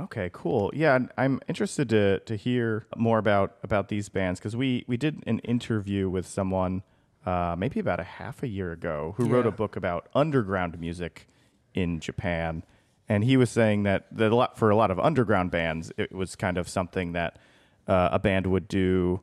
[0.00, 0.70] Okay, cool.
[0.74, 5.22] Yeah, I'm interested to to hear more about about these bands because we we did
[5.26, 6.82] an interview with someone
[7.26, 11.26] uh, maybe about a half a year ago who wrote a book about underground music
[11.74, 12.64] in Japan,
[13.08, 16.12] and he was saying that that a lot for a lot of underground bands, it
[16.12, 17.38] was kind of something that
[17.86, 19.20] uh, a band would do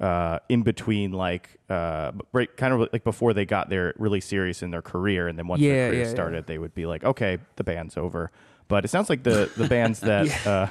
[0.00, 4.62] uh, in between, like uh, right, kind of like before they got there really serious
[4.62, 6.10] in their career, and then once Yeah, their career yeah, yeah.
[6.10, 8.30] started, they would be like, okay, the band's over.
[8.70, 10.68] But it sounds like the the bands that uh,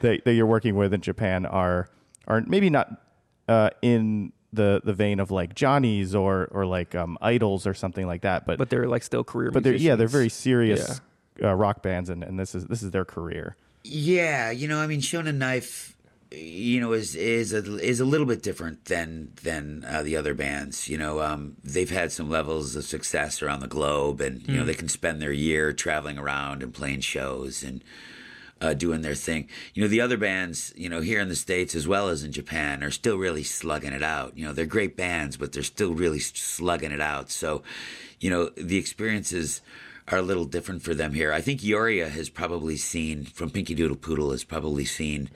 [0.00, 1.88] that, that you're working with in Japan are
[2.26, 3.00] are maybe not
[3.46, 8.06] uh, in the the vein of like Johnny's or or like um, Idols or something
[8.06, 9.50] like that, but But they're like still career.
[9.52, 10.42] but they're yeah they're very musicians.
[10.42, 11.00] serious
[11.42, 13.56] uh, rock bands, and, and this is this is their career.
[13.84, 15.95] Yeah, you know, I mean, Shonen Knife,
[16.30, 20.34] you know, is is a, is a little bit different than than uh, the other
[20.34, 20.88] bands.
[20.88, 24.64] You know, um, they've had some levels of success around the globe, and you know,
[24.64, 27.82] they can spend their year traveling around and playing shows and
[28.60, 29.48] uh, doing their thing.
[29.74, 32.32] You know, the other bands, you know, here in the states as well as in
[32.32, 34.36] Japan, are still really slugging it out.
[34.36, 37.30] You know, they're great bands, but they're still really slugging it out.
[37.30, 37.62] So,
[38.20, 39.60] you know, the experiences
[40.08, 41.32] are a little different for them here.
[41.32, 45.30] I think Yoria has probably seen from Pinky Doodle Poodle has probably seen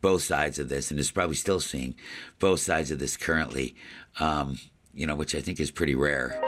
[0.00, 1.94] both sides of this, and is probably still seeing
[2.38, 3.74] both sides of this currently.
[4.18, 4.58] Um,
[4.94, 6.40] you know, which I think is pretty rare.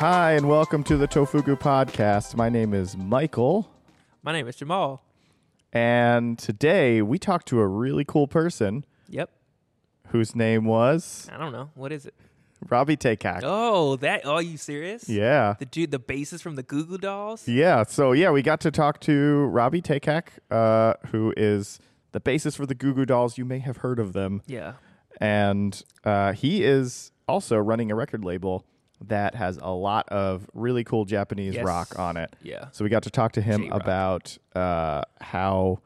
[0.00, 2.36] Hi, and welcome to the Tofugu podcast.
[2.36, 3.68] My name is Michael,
[4.28, 5.02] My name is Jamal.
[5.72, 9.30] and today we talked to a really cool person Yep.
[10.08, 12.12] whose name was I don't know what is it.
[12.68, 13.40] Robby Takac.
[13.42, 14.20] Oh, that.
[14.26, 15.08] Oh, you serious?
[15.08, 15.54] Yeah.
[15.58, 17.48] The dude, the bassist from the Goo Goo Dolls.
[17.48, 21.80] Yeah, so yeah, we got to talk to Robby Takac, uh, who is
[22.12, 23.38] the bassist for the Goo Goo Dolls.
[23.38, 24.42] You may have heard of them.
[24.46, 24.74] Yeah.
[25.22, 28.66] And uh, he is also running a record label
[29.06, 31.64] that has a lot of really cool Japanese Yes.
[31.64, 32.34] rock on it.
[32.42, 32.66] Yeah.
[32.72, 33.82] So we got to talk to him J-rock.
[33.82, 35.80] about uh, how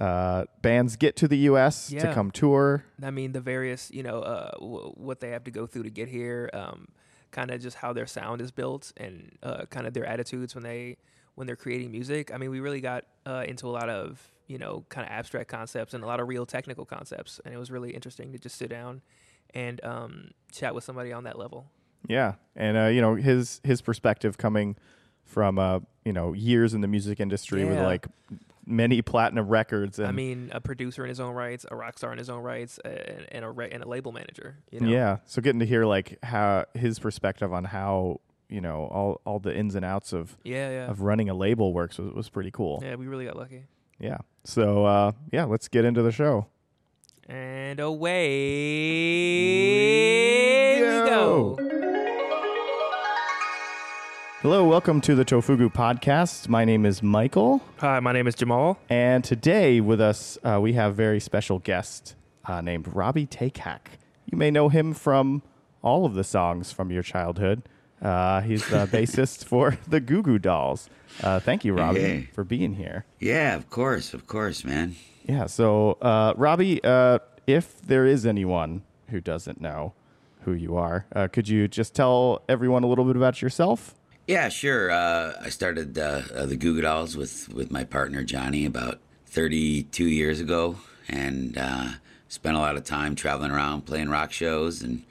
[0.00, 1.88] uh, bands get to the U.S.
[1.88, 2.84] to come tour.
[3.02, 5.90] I mean, the various, you know, uh, w- what they have to go through to
[5.90, 6.88] get here, um,
[7.30, 10.64] kind of just how their sound is built, and uh, kind of their attitudes when
[10.64, 10.96] they
[11.34, 12.32] when they're creating music.
[12.32, 15.48] I mean, we really got uh, into a lot of you know kind of abstract
[15.48, 18.56] concepts and a lot of real technical concepts, and it was really interesting to just
[18.56, 19.00] sit down
[19.54, 21.70] and um, chat with somebody on that level.
[22.08, 24.76] Yeah, and uh, you know his his perspective coming
[25.24, 28.06] from uh, you know years in the music industry with like
[28.66, 29.98] many platinum records.
[29.98, 32.42] And I mean, a producer in his own rights, a rock star in his own
[32.42, 34.56] rights, and, and a re- and a label manager.
[34.70, 34.88] You know?
[34.88, 39.38] yeah, so getting to hear like how his perspective on how you know all all
[39.38, 42.50] the ins and outs of yeah, yeah, of running a label works was, was pretty
[42.50, 42.80] cool.
[42.82, 42.94] yeah.
[42.96, 43.64] We really got lucky.
[43.98, 44.18] Yeah.
[44.44, 46.46] So uh, yeah, let's get into the show.
[47.28, 48.16] And away
[50.80, 51.75] we go.
[54.46, 56.48] Hello, welcome to the Tofugu podcast.
[56.48, 58.78] My name is Michael, Hi, my name is Jamal.
[58.88, 62.14] and today with us uh, we have a very special guest
[62.44, 63.80] uh, named Robby Takac.
[64.24, 65.42] You may know him from
[65.82, 67.68] all of the songs from your childhood.
[68.00, 70.88] Uh, he's the bassist for the Goo Goo Dolls.
[71.24, 72.28] Uh, thank you, Robby, Hey.
[72.32, 73.04] for being here.
[73.18, 74.94] Yeah, of course, of course, man.
[75.24, 75.46] Yeah.
[75.46, 77.18] So, uh, Robby, uh,
[77.48, 79.94] if there is anyone who doesn't know
[80.42, 83.96] who you are, uh, could you just tell everyone a little bit about yourself?
[84.26, 84.90] Yeah, sure.
[84.90, 88.98] Uh, I started uh, uh, the Goo Goo Dolls with, with my partner Johnny about
[89.26, 90.78] 32 years ago,
[91.08, 91.90] and uh,
[92.26, 95.04] spent a lot of time traveling around playing rock shows and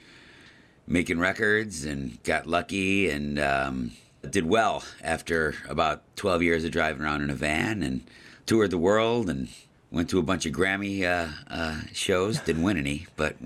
[0.86, 3.92] making records, and got lucky and um,
[4.28, 8.02] did well after about 12 years of driving around in a van and
[8.44, 9.48] toured the world and
[9.90, 12.38] went to a bunch of Grammy uh, uh, shows.
[12.40, 13.36] Didn't win any, but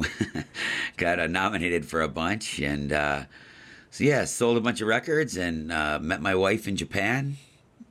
[0.96, 2.92] got uh, nominated for a bunch and.
[3.90, 7.36] So yeah, sold a bunch of records and uh, met my wife in Japan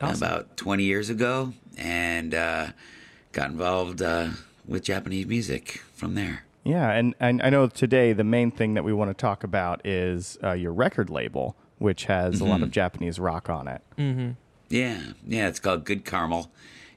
[0.00, 0.26] Awesome.
[0.26, 2.68] about 20 years ago, and uh,
[3.32, 4.30] got involved uh,
[4.66, 6.44] with Japanese music from there.
[6.64, 9.86] Yeah, and, and I know today the main thing that we want to talk about
[9.86, 13.82] is uh, your record label, which has a lot of Japanese rock on it.
[14.68, 16.48] Yeah, yeah, it's called Good Charamel,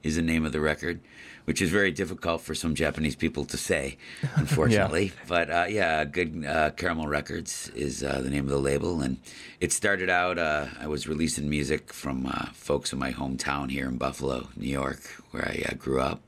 [0.01, 1.01] is the name of the record,
[1.45, 3.97] which is very difficult for some Japanese people to say,
[4.35, 5.11] unfortunately.
[5.27, 9.17] But uh, yeah, Good uh, Charamel Records is uh, the name of the label, and
[9.59, 10.37] it started out.
[10.37, 14.69] Uh, I was releasing music from uh, folks in my hometown here in Buffalo, New
[14.69, 15.01] York,
[15.31, 16.21] where I uh, grew up,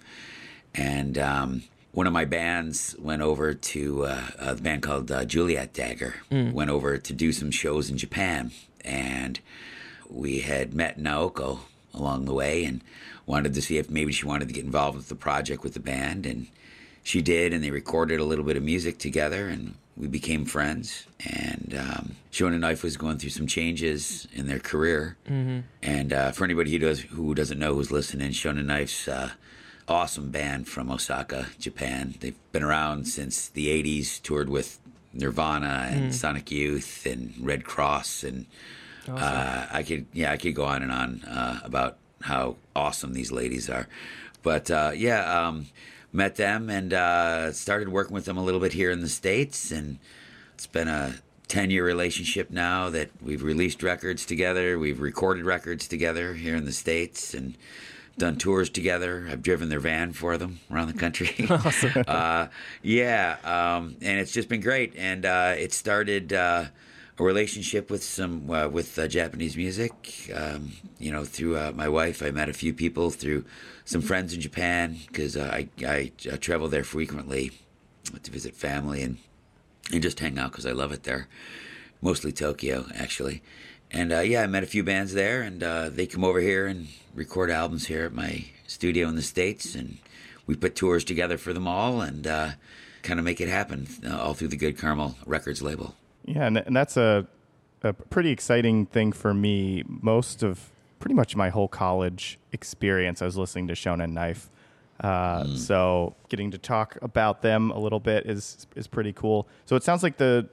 [0.73, 1.17] and.
[1.17, 6.15] Um, one of my bands went over to uh, a band called uh, Juliet Dagger.
[6.51, 8.51] Went over to do some shows in Japan,
[8.83, 9.39] and
[10.09, 11.59] we had met Naoko
[11.94, 12.83] along the way and
[13.25, 15.80] wanted to see if maybe she wanted to get involved with the project with the
[15.80, 16.25] band.
[16.25, 16.48] And
[17.04, 21.06] she did, and they recorded a little bit of music together, and we became friends.
[21.24, 25.18] And um, Shonen Knife was going through some changes in their career.
[25.30, 25.60] Mm-hmm.
[25.83, 29.31] And uh, for anybody who does who doesn't know who's listening, Shonen Knife's uh,
[29.88, 32.16] awesome band from Osaka, Japan.
[32.19, 34.22] They've been around since the '80s.
[34.22, 34.80] Toured with
[35.13, 38.45] Nirvana and Sonic Youth and Red Cross, and
[39.07, 43.31] uh, I could yeah I could go on and on uh, about how awesome these
[43.31, 43.88] ladies are.
[44.44, 45.68] But uh, yeah, um,
[46.12, 49.72] met them and uh, started working with them a little bit here in the states,
[49.72, 50.00] and
[50.54, 51.16] it's been a
[51.48, 56.66] 10 year relationship now that we've released records together, we've recorded records together here in
[56.66, 57.56] the states, and
[58.18, 59.27] done tours together.
[59.30, 61.48] I've driven their van for them around the country.
[62.07, 62.48] uh,
[62.81, 64.95] yeah, um, and it's just been great.
[64.95, 66.66] And uh, it started uh,
[67.17, 70.31] a relationship with some uh, with uh, Japanese music.
[70.33, 73.45] Um, you know, through uh, my wife, I met a few people through
[73.85, 77.51] some friends in Japan because I, I I travel there frequently
[78.21, 79.17] to visit family and
[79.91, 81.27] and just hang out because I love it there.
[82.01, 83.41] Mostly Tokyo, actually.
[83.91, 86.67] And uh, yeah, I met a few bands there, and uh, they come over here
[86.67, 89.75] and record albums here at my studio in the States.
[89.75, 90.00] And
[90.47, 92.51] we put tours together for them all and uh,
[93.03, 95.95] kind of make it happen uh, all through the Good Charamel Records label.
[96.25, 97.27] Yeah, and, and that's a,
[97.83, 99.83] a pretty exciting thing for me.
[99.88, 104.50] Most of pretty much my whole college experience, I was listening to Shonen Knife.
[105.00, 109.48] Uh, So getting to talk about them a little bit is is pretty cool.
[109.66, 110.48] So it sounds like the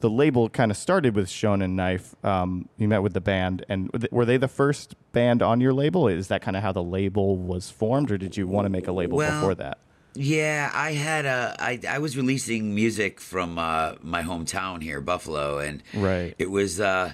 [0.00, 2.14] the label kind of started with Shonen Knife.
[2.22, 5.60] Um, you met with the band, and were they- were they the first band on
[5.62, 6.06] your label?
[6.08, 8.86] Is that kind of how the label was formed, or did you want to make
[8.86, 9.78] a label Well, before that?
[10.16, 11.54] Yeah, I had a.
[11.58, 16.34] I I was releasing music from uh, my hometown here, Buffalo, and Right.
[16.38, 16.80] it was.
[16.80, 17.12] Uh,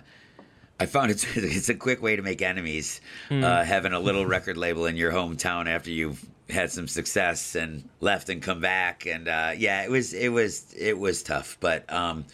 [0.78, 3.00] I found it's it's a quick way to make enemies,
[3.30, 7.88] uh, having a little record label in your hometown after you've had some success and
[8.00, 11.90] left and come back, and uh, yeah, it was it was it was tough, but.
[11.92, 12.24] Um,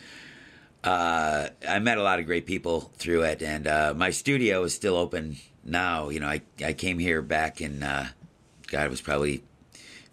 [0.84, 4.72] uh, I met a lot of great people through it, and uh, my studio is
[4.72, 6.08] still open now.
[6.08, 8.06] You know, I, I came here back in, uh,
[8.68, 9.42] God, it was probably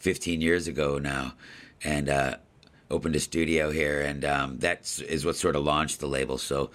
[0.06, 1.34] 15 years ago now,
[1.84, 2.36] and uh,
[2.92, 6.38] opened a studio here, and um, that is what sort of launched the label.
[6.38, 6.70] So,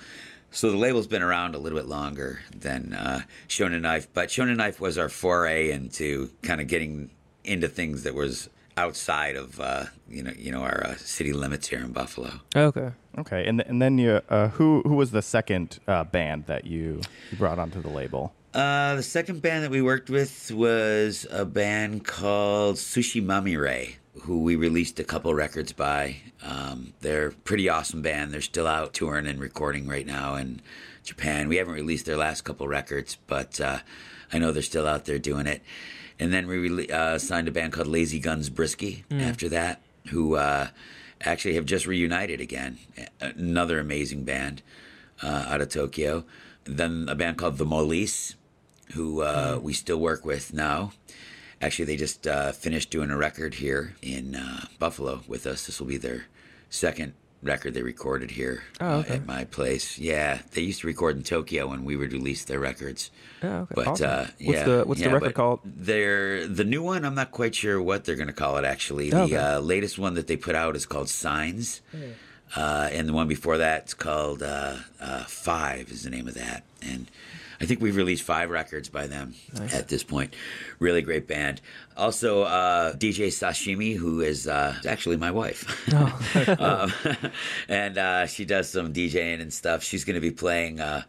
[0.50, 4.56] so the label's been around a little bit longer than uh, Shonen Knife, but Shonen
[4.56, 7.10] Knife was our foray into kind of getting
[7.44, 11.68] into things that was outside of uh, you know you know our uh, city limits
[11.68, 12.32] here in Buffalo.
[12.56, 12.90] Okay.
[13.16, 16.64] Okay, and th- and then you, uh, who who was the second uh, band that
[16.64, 17.00] you
[17.30, 18.32] you brought onto the label?
[18.52, 24.42] Uh, the second band that we worked with was a band called Sushi Mamire, who
[24.42, 26.16] we released a couple records by.
[26.42, 28.32] Um, they're a pretty awesome band.
[28.32, 30.60] They're still out touring and recording right now in
[31.04, 31.48] Japan.
[31.48, 33.78] We haven't released their last couple records, but uh,
[34.32, 35.62] I know they're still out there doing it.
[36.18, 40.68] And then we uh, signed a band called Lazy Guns Brisky after that, who uh,
[41.20, 42.78] actually have just reunited again.
[43.20, 44.62] Another amazing band
[45.22, 46.24] uh, out of Tokyo.
[46.64, 48.34] Then a band called The Molice,
[48.92, 50.92] who uh, we still work with now.
[51.60, 55.66] Actually, they just uh, finished doing a record here in uh, Buffalo with us.
[55.66, 56.26] This will be their
[56.70, 59.14] second record they recorded here Oh, uh, okay.
[59.14, 59.98] at my place.
[59.98, 63.10] Yeah, they used to record in Tokyo when we would release their records.
[63.42, 63.72] Oh, okay.
[63.74, 64.10] But Awesome.
[64.10, 65.60] uh, What's yeah, the- what's the record called?
[65.64, 67.04] They're the new one.
[67.04, 68.64] I'm not quite sure what they're going to call it.
[68.64, 69.36] Actually, Oh, the okay.
[69.36, 71.80] uh, latest one that they put out is called Signs,
[72.56, 75.90] uh, and the one before that is called uh, uh, Five.
[75.90, 77.06] Is the name of that, and
[77.60, 79.34] I think we've released five records by them
[79.72, 80.34] at this point.
[80.78, 81.60] Really great band.
[81.96, 85.66] Also, uh, DJ Sashimi, who is uh, actually my wife,
[86.58, 86.92] um,
[87.68, 89.82] and uh, she does some DJing and stuff.
[89.82, 90.80] She's going to be playing.
[90.80, 91.02] Uh,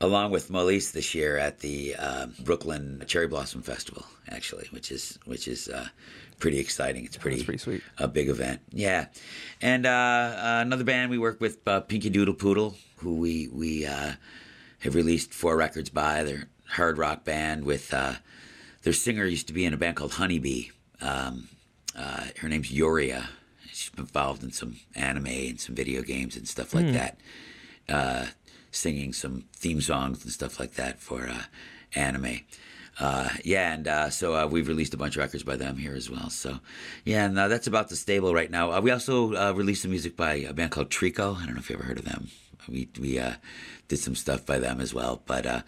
[0.00, 5.18] along with Molice this year at the uh, Brooklyn Cherry Blossom Festival, actually, which is
[5.24, 5.88] which is uh,
[6.38, 7.04] pretty exciting.
[7.04, 7.82] It's pretty pretty sweet.
[7.98, 8.60] a big event.
[8.70, 9.06] Yeah,
[9.60, 13.86] and uh, uh, another band we work with, uh, Pinky Doodle Poodle, who we we
[13.86, 14.12] uh,
[14.84, 16.22] have released four records by.
[16.22, 18.14] They're hard rock band with uh,
[18.82, 20.68] their singer used to be in a band called Honeybee.
[21.00, 21.48] Um,
[21.96, 23.26] uh, her name's Yoria.
[23.72, 27.18] She's been involved in some anime and some video games and stuff like that.
[27.88, 28.26] Uh,
[28.70, 31.42] singing some theme songs and stuff like that for uh,
[31.94, 32.40] anime.
[33.00, 35.94] Uh, yeah, and uh, so uh, we've released a bunch of records by them here
[35.94, 36.30] as well.
[36.30, 36.60] So,
[37.04, 38.70] yeah, and uh, that's about the stable right now.
[38.70, 41.36] Uh, we also uh, released some music by a band called Trico.
[41.36, 42.28] I don't know if you ever heard of them.
[42.68, 43.34] We we uh,
[43.88, 45.22] did some stuff by them as well.
[45.26, 45.62] But uh,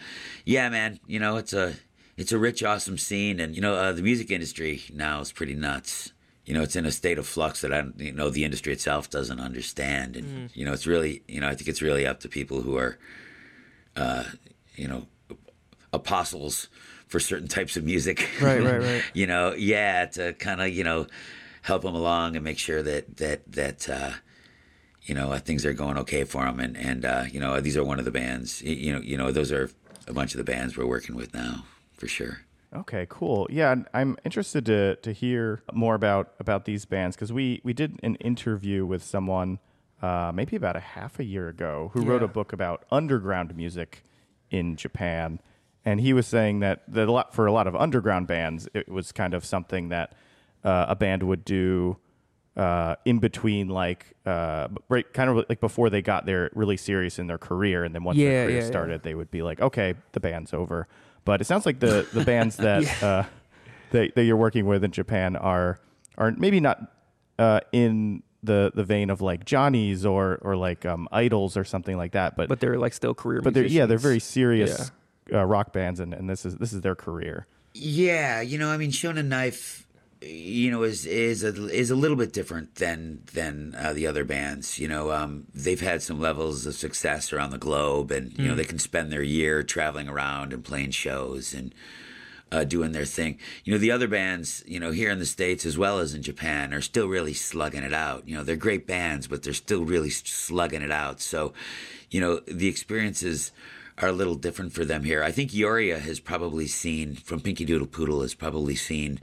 [0.44, 1.74] yeah, man, you know it's a
[2.16, 5.54] it's a rich, awesome scene, and you know uh, the music industry now is pretty
[5.54, 6.12] nuts.
[6.44, 8.72] You know, it's in a state of flux that I, don't- you know, the industry
[8.72, 12.20] itself doesn't understand, and you know, it's really, you know, I think it's really up
[12.20, 12.98] to people who are,
[13.96, 14.22] uh,
[14.76, 15.06] you know,
[15.92, 16.68] apostles
[17.08, 18.28] for certain types of music.
[18.40, 19.02] Right, right, right.
[19.14, 21.06] you know, yeah, to kind of you know
[21.62, 24.10] help them along and make sure that that that uh,
[25.06, 26.60] you know uh, things are going okay for them.
[26.60, 28.60] And and uh, you know these are one of the bands.
[28.62, 29.70] You know, you know those are
[30.06, 32.40] a bunch of the bands we're working with now for sure.
[32.74, 33.46] Okay, cool.
[33.50, 37.98] Yeah, I'm interested to to hear more about about these bands because we we did
[38.02, 39.60] an interview with someone
[40.02, 44.02] uh, maybe about a half a year ago who wrote a book about underground music
[44.50, 45.40] in Japan,
[45.84, 48.88] and he was saying that that a lot for a lot of underground bands, it
[48.88, 50.14] was kind of something that
[50.64, 51.96] uh, a band would do
[52.56, 57.18] uh, in between, like uh, right, kind of like before they got there really serious
[57.18, 58.66] in their career, and then once Yeah, their career yeah, yeah.
[58.68, 60.88] started, they would be like, okay, the band's over.
[61.24, 63.24] But it sounds like the the bands that uh,
[63.90, 65.78] that, that you're working with in Japan are
[66.16, 66.80] are maybe not
[67.38, 71.96] uh, in the the vein of like Johnny's or or like um, Idols or something
[71.96, 73.40] like that, but But they're like still career.
[73.42, 74.32] but they're yeah they're very musicians.
[74.32, 74.92] serious
[75.32, 77.46] uh, rock bands, and, and this is this is their career.
[77.74, 79.85] Yeah, you know, I mean, Shonen Knife,
[80.22, 84.24] you know, is is a is a little bit different than than uh, the other
[84.24, 84.78] bands.
[84.78, 88.54] You know, um, they've had some levels of success around the globe, and you know,
[88.54, 91.74] they can spend their year traveling around and playing shows and
[92.50, 93.38] uh, doing their thing.
[93.64, 96.22] You know, the other bands, you know, here in the states as well as in
[96.22, 98.26] Japan, are still really slugging it out.
[98.28, 101.20] You know, they're great bands, but they're still really slugging it out.
[101.20, 101.52] So,
[102.10, 103.52] you know, the experiences
[103.98, 105.22] are a little different for them here.
[105.22, 109.20] I think Yoria has probably seen from Pinky Doodle Poodle has probably seen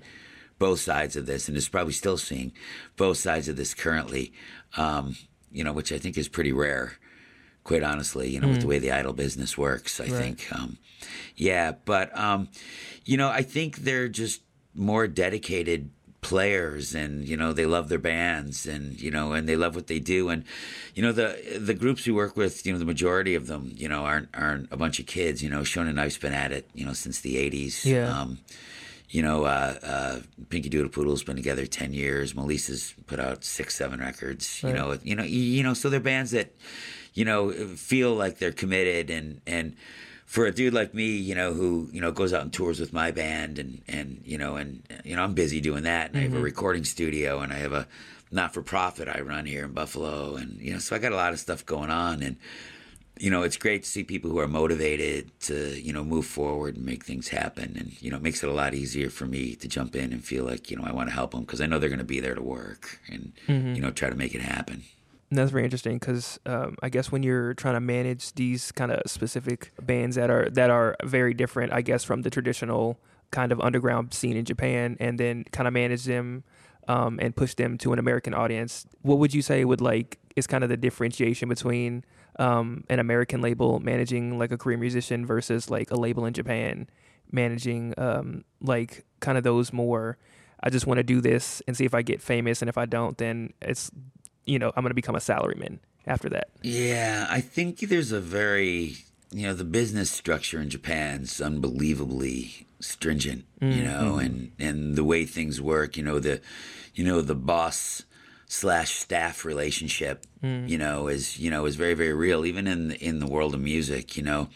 [0.59, 2.51] both sides of this and is probably still seeing
[2.97, 4.33] both sides of this currently.
[4.77, 5.15] Um,
[5.51, 6.93] you know, which I think is pretty rare,
[7.63, 8.29] quite honestly.
[8.29, 10.47] You know, with the way the idol business works, I think.
[10.51, 10.77] Um,
[11.35, 12.49] yeah, but um,
[13.05, 14.41] you know, I think they're just
[14.73, 15.89] more dedicated
[16.21, 19.87] players and you know they love their bands and you know and they love what
[19.87, 20.45] they do and
[20.95, 23.89] you know the the groups we work with you know the majority of them you
[23.89, 26.85] know aren't aren't a bunch of kids you know Shonen Knife's been at it you
[26.85, 28.07] know since the 80s Yeah.
[28.21, 28.39] um
[29.13, 32.35] you know uh uh Pinky Doodle Poodle's been together 10 years.
[32.35, 36.31] Melissa's put out 6 7 records you know you know you, know so they're bands
[36.31, 36.53] that
[37.13, 39.09] you know feel like they're committed.
[39.09, 39.75] And and
[40.25, 42.91] for a dude like me, you know, who you know goes out and tours with
[42.91, 46.21] my band, and and you know, and you know, I'm busy doing that, and I
[46.23, 47.87] have a recording studio, and I have a
[48.31, 51.15] not for profit I run here in Buffalo, and you know, so I got a
[51.15, 52.37] lot of stuff going on, and
[53.19, 56.75] you know, it's great to see people who are motivated to you know move forward
[56.75, 59.55] and make things happen, and you know, it makes it a lot easier for me
[59.55, 61.65] to jump in and feel like you know I want to help them because I
[61.65, 64.41] know they're going to be there to work and you know try to make it
[64.41, 64.83] happen.
[65.29, 68.91] And that's very interesting because um, I guess when you're trying to manage these kind
[68.91, 72.99] of specific bands that are that are very different, I guess from the traditional
[73.31, 76.43] kind of underground scene in Japan, and then kind of manage them
[76.87, 80.47] um, and push them to an American audience, what would you say would like is
[80.47, 82.03] kind of the differentiation between
[82.39, 86.87] um, an American label managing like a Korean musician versus like a label in Japan
[87.31, 90.17] managing um, like kind of those more.
[90.61, 92.85] I just want to do this and see if I get famous, and if I
[92.85, 93.91] don't, then it's
[94.45, 96.49] you know, I'm going to become a salaryman after that.
[96.61, 98.97] Yeah, I think there's a very,
[99.31, 105.25] you know, the business structure in Japan's unbelievably stringent, you know, and and the way
[105.25, 106.41] things work, you know, the
[106.93, 108.03] you know, the boss
[108.47, 110.25] slash staff relationship,
[110.67, 113.53] you know, is, you know, is very very real even in the, in the world
[113.53, 114.49] of music, you know.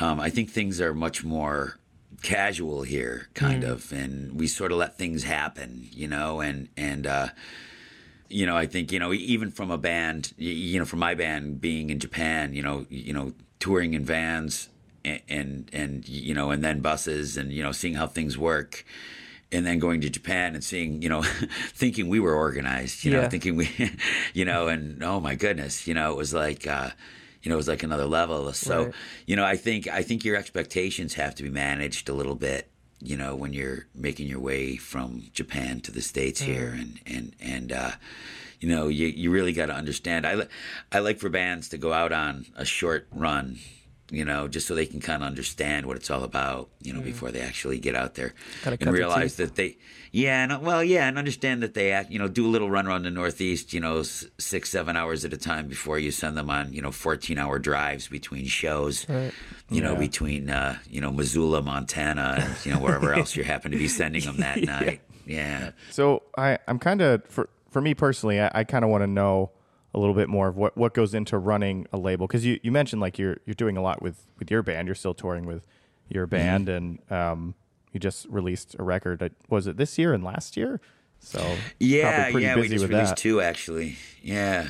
[0.00, 1.78] Um, I think things are much more
[2.22, 7.06] casual here kind of and we sort of let things happen, you know, and and
[7.06, 7.28] uh
[8.30, 11.60] you know, I think you know, even from a band, you know, from my band
[11.60, 14.68] being in Japan, you know, you know, touring in vans
[15.04, 18.84] and and, and you know, and then buses, and you know, seeing how things work,
[19.54, 21.22] and then going to Japan and seeing, you know,
[21.82, 23.68] thinking we were organized, you know, thinking we,
[24.34, 26.66] you know, and oh my goodness, you know, it was like.
[26.66, 26.90] uh
[27.42, 28.50] you know, it was like another level.
[28.54, 28.94] So, Right.
[29.26, 32.70] you know, I think I think your expectations have to be managed a little bit.
[33.02, 37.36] You know, when you're making your way from Japan to the states here, and and
[37.40, 37.90] and uh,
[38.60, 40.26] you know, you you really got to understand.
[40.26, 40.46] I
[40.90, 43.58] I like for bands to go out on a short run.
[44.14, 46.68] You know, just so they can kind of understand what it's all about.
[46.82, 49.76] You know, before they actually get out there Kinda and realize that they,
[50.12, 52.10] yeah, and well, yeah, and understand that they act.
[52.10, 53.72] You know, do a little run around the Northeast.
[53.72, 56.72] You know, six seven hours at a time before you send them on.
[56.72, 59.06] You know, fourteen hour drives between shows.
[59.70, 59.98] You know, Yeah.
[59.98, 63.88] between uh, you know Missoula, Montana, and you know wherever else you happen to be
[63.88, 65.00] sending them that night.
[65.26, 65.70] Yeah.
[65.90, 69.06] So I, I'm kind of for for me personally, I, I kind of want to
[69.08, 69.50] know
[69.94, 72.72] a little bit more of what, what goes into running a label because you, you
[72.72, 74.88] mentioned like you're you're doing a lot with with your band.
[74.88, 75.62] You're still touring with
[76.08, 77.54] your band, and um,
[77.92, 79.22] you just released a record.
[79.22, 80.80] uh, Was it this year and last year?
[81.20, 81.38] So
[81.78, 83.16] Yeah, yeah, busy we just released that.
[83.16, 83.96] two actually.
[84.22, 84.66] Yeah,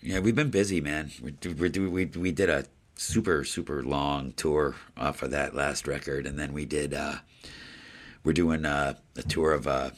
[0.00, 1.10] yeah, we've been busy, man.
[1.20, 2.64] We're, we're we we did a
[2.94, 6.94] super super long tour off of that last record, and then we did.
[6.94, 7.16] Uh,
[8.24, 9.90] we're doing uh, a tour of uh,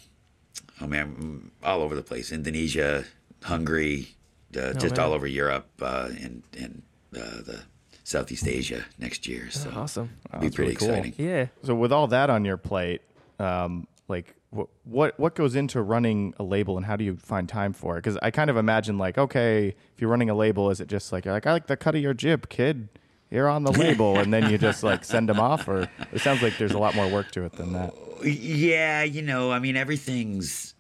[0.80, 3.04] oh man, mm, all over the place: Indonesia,
[3.42, 4.16] Hungary,
[4.57, 5.07] uh, just man.
[5.07, 6.83] all over Europe, uh, and and
[7.17, 7.63] uh, the
[8.05, 9.51] Southeast Asia next year.
[9.51, 10.11] So awesome.
[10.29, 10.89] it'll be pretty really cool.
[10.91, 11.15] exciting.
[11.17, 11.47] Yeah.
[11.63, 13.03] So with all that on your plate,
[13.39, 17.49] um, like wh- what what goes into running a label, and how do you find
[17.49, 18.03] time for it?
[18.03, 21.13] Because I kind of imagine like, okay, if you're running a label, is it just
[21.13, 22.89] like like I like the cut of your jib, kid?
[23.31, 26.43] You're on the label, and then you just like send them off, or it sounds
[26.43, 27.95] like there's a lot more work to it than that.
[28.23, 30.74] Yeah, you know, I mean, everything's,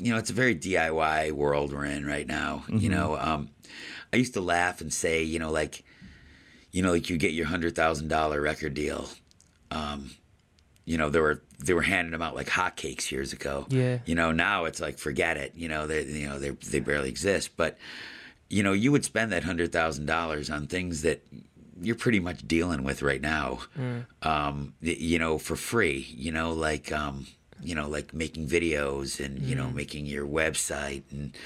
[0.00, 2.64] you know, it's a very DIY world we're in right now.
[2.68, 3.50] You know, um,
[4.12, 5.84] I used to laugh and say, you know, like,
[6.72, 9.08] you know, like you get your hundred thousand dollar record deal.
[9.70, 10.10] Um,
[10.84, 13.66] you know, they were they were handing them out like hotcakes years ago.
[13.68, 13.98] Yeah.
[14.06, 15.52] You know, now it's like forget it.
[15.54, 17.56] You know, they you know they they barely exist.
[17.56, 17.76] But
[18.48, 21.22] you know, you would spend that hundred thousand dollars on things that
[21.82, 23.60] you're pretty much dealing with right now.
[24.22, 26.06] Um, you know, for free.
[26.10, 27.26] You know, like um,
[27.62, 31.36] you know, like making videos and you know making your website and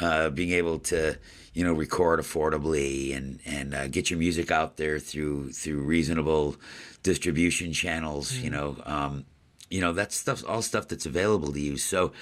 [0.00, 1.16] uh, being able to
[1.52, 6.56] you know record affordably and and uh, get your music out there through through reasonable
[7.02, 8.36] distribution channels.
[8.36, 9.24] You know, um,
[9.68, 11.76] you know that's stuff all stuff that's available to you.
[11.76, 12.12] So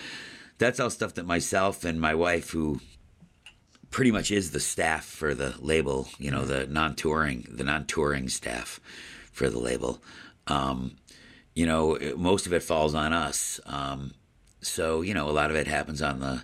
[0.59, 2.80] that's all stuff that myself and my wife who
[3.90, 8.80] pretty much is the staff for the label, you know, the non-touring, the non-touring staff
[9.33, 10.02] for the label.
[10.47, 10.97] Um,
[11.58, 13.58] you know, it- most of it falls on us.
[13.66, 14.00] Um,
[14.60, 16.42] so, you know, a lot of it happens on the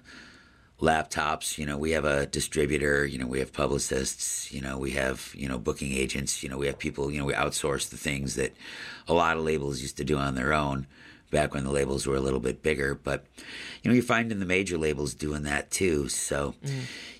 [0.80, 1.56] laptops.
[1.56, 5.32] You know, we have a distributor, you know, we have publicists, you know, we have,
[5.36, 8.34] you know, booking agents, you know, we have people, you know, we outsource the things
[8.34, 8.52] that
[9.06, 10.86] a lot of labels used to do on their own
[11.30, 12.94] back when the labels were a little bit bigger.
[12.94, 13.24] But,
[13.82, 16.08] you know, you're finding the major labels doing that too.
[16.08, 16.54] So,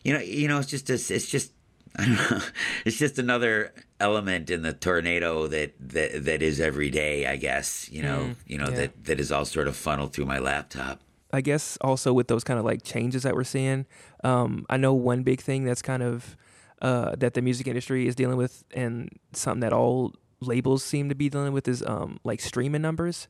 [0.03, 1.53] you know, you know, it's just, a, it's just, I don't know,
[2.85, 7.89] it's just another element in the tornado that, that, that is every day, I guess,
[7.91, 8.77] you know, you know, yeah.
[8.77, 11.01] that, that is all sort of funneled through my laptop.
[11.33, 13.87] I guess also with those kind of like changes that we're seeing,
[14.23, 16.37] um, I know one big thing that's kind of
[16.81, 21.15] uh, that the music industry is dealing with, and something that all labels seem to
[21.15, 23.27] be dealing with is um, like streaming numbers.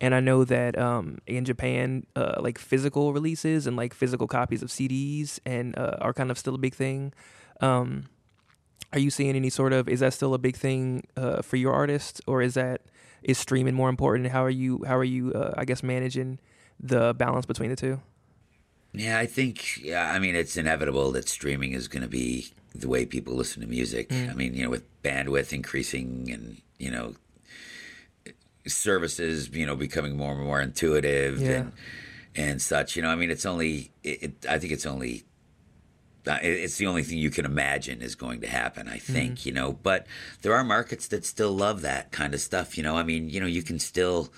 [0.00, 4.62] And I know that um, in Japan, uh, like physical releases and like physical copies
[4.62, 7.12] of CDs and uh, are kind of still a big thing.
[7.62, 8.08] Um,
[8.92, 11.72] are you seeing any sort of is that still a big thing uh, for your
[11.72, 12.82] artist, or is that
[13.22, 14.28] is streaming more important?
[14.28, 16.38] How are you how are you uh, I guess managing
[16.78, 18.00] the balance between the two?
[18.94, 22.88] Yeah, I think, yeah, I mean, it's inevitable that streaming is going to be the
[22.88, 24.12] way people listen to music.
[24.12, 27.14] I mean, you know, with bandwidth increasing and, you know,
[28.66, 31.50] services, you know, becoming more and more intuitive Yeah.
[31.50, 31.72] and,
[32.36, 35.24] and such, you know, I mean, it's only, it, it, I think it's only,
[36.26, 39.72] it's the only thing you can imagine is going to happen, I think, you know,
[39.72, 40.06] but
[40.42, 43.40] there are markets that still love that kind of stuff, you know, I mean, you
[43.40, 44.32] know, you can still,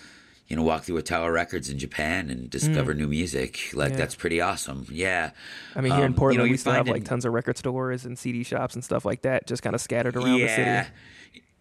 [0.48, 3.70] you know, walk through a Tower Records in Japan and discover new music.
[3.74, 3.96] Like Yeah.
[3.96, 4.86] that's pretty awesome.
[4.90, 5.30] Yeah.
[5.74, 7.32] I mean, here in Um, Portland, you know, we still have like in- tons of
[7.32, 10.48] record stores and CD shops and stuff like that, just kind of scattered around the
[10.48, 10.88] city.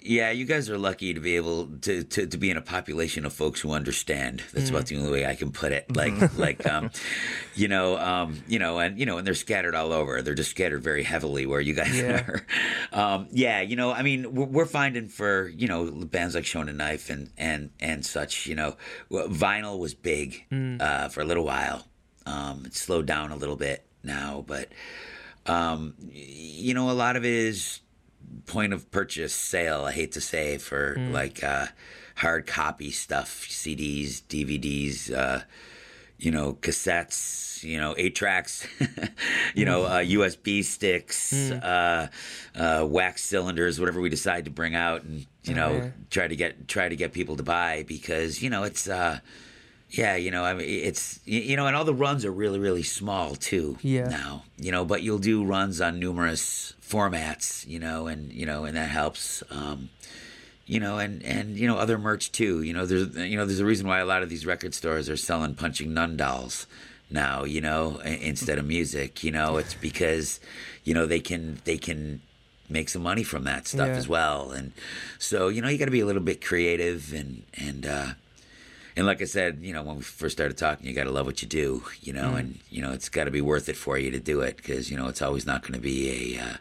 [0.05, 3.25] Yeah, you guys are lucky to be able to, to, to be in a population
[3.25, 4.43] of folks who understand.
[4.53, 5.95] That's about the only way I can put it.
[5.95, 6.91] Like like um,
[7.55, 10.21] you know um, you know and you know and they're scattered all over.
[10.21, 12.23] They're just scattered very heavily where you guys Yeah.
[12.27, 12.45] are.
[12.91, 16.75] Um, yeah, you know I mean we're, we're finding for you know bands like Shonen
[16.75, 18.45] Knife and and and such.
[18.45, 18.75] You know
[19.09, 21.87] vinyl was big uh, for a little while.
[22.25, 24.69] Um, it slowed down a little bit now, but
[25.45, 27.79] um, you know a lot of it is
[28.45, 29.85] point of purchase sale.
[29.85, 31.67] I hate to say for like uh,
[32.15, 35.41] hard copy stuff, CDs, DVDs, uh,
[36.17, 38.67] you know, cassettes, you know, eight tracks,
[39.55, 42.07] you know, uh, USB sticks, uh,
[42.55, 45.89] uh, wax cylinders, whatever we decide to bring out, and you know, yeah.
[46.09, 48.87] try to get try to get people to buy because you know it's.
[49.97, 52.59] Uh, yeah, you know, I mean, it's you know, and all the runs are really,
[52.59, 53.77] really small too.
[53.81, 54.07] Yeah.
[54.09, 58.65] Now, you know, but you'll do runs on numerous formats, you know, and you know,
[58.65, 59.43] and that helps.
[59.51, 59.89] Um,
[60.65, 62.63] you know, and and you know, other merch too.
[62.63, 65.09] You know, there's you know, there's a reason why a lot of these record stores
[65.09, 66.67] are selling punching nun dolls
[67.11, 67.43] now.
[67.43, 69.23] You know, instead of music.
[69.23, 70.39] You know, it's because
[70.85, 72.21] you know they can they can
[72.69, 73.95] make some money from that stuff Yeah.
[73.95, 74.51] as well.
[74.51, 74.71] And
[75.19, 77.85] so you know, you got to be a little bit creative and and.
[77.85, 78.07] uh
[78.95, 81.25] and like I said, you know, when we first started talking, you got to love
[81.25, 83.97] what you do, you know, and you know it's got to be worth it for
[83.97, 86.53] you to do it because you know it's always not going to be a, uh,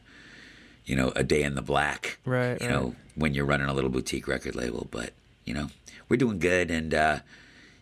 [0.84, 2.70] you know, a day in the black, Right, You right.
[2.70, 5.12] know, when you're running a little boutique record label, but
[5.44, 5.68] you know,
[6.08, 7.18] we're doing good, and uh,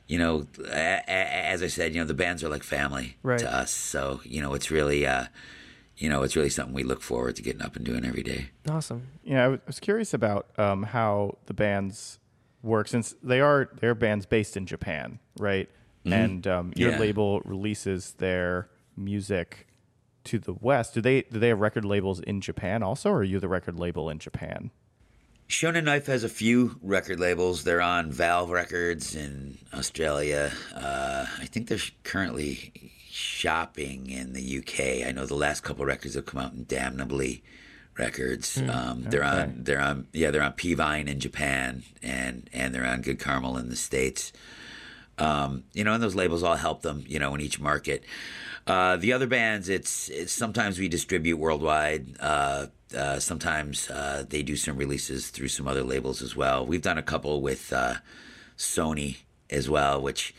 [0.06, 3.38] you know, a- a- as I said, you know, the bands are like family Right.
[3.38, 5.06] to us, so you know, it's really.
[5.06, 5.26] Uh,
[5.96, 8.48] you know, it's really something we look forward to getting up and doing every day.
[8.66, 9.08] Awesome.
[9.22, 12.18] Yeah, I was- was curious about um, how the bands
[12.62, 15.68] work since they are they're bands based in Japan, right?
[16.04, 16.98] And um, your Yeah.
[16.98, 19.66] label releases their music
[20.24, 20.94] to the West.
[20.94, 23.78] Do they do they have record labels in Japan also, or are you the record
[23.78, 24.70] label in Japan?
[25.48, 27.64] Shonen Knife has a few record labels.
[27.64, 30.52] They're on Valve Records in Australia.
[30.74, 35.06] Uh, I think they're currently shopping in the UK.
[35.08, 37.42] I know the last couple records have come out in Damnably
[38.00, 38.58] Records.
[38.58, 39.42] um, they're okay.
[39.42, 43.18] on they're on yeah they're on P Vine in Japan and and they're on Good
[43.18, 44.32] Charamel in the States.
[45.18, 48.04] Um, you know, and those labels all help them, you know, in each market.
[48.66, 52.06] Uh, the other bands, it's, it's sometimes we distribute worldwide.
[52.20, 56.64] Uh, uh, sometimes uh, they do some releases through some other labels as well.
[56.64, 57.94] We've done a couple with uh,
[58.56, 59.18] Sony
[59.50, 60.34] as well, which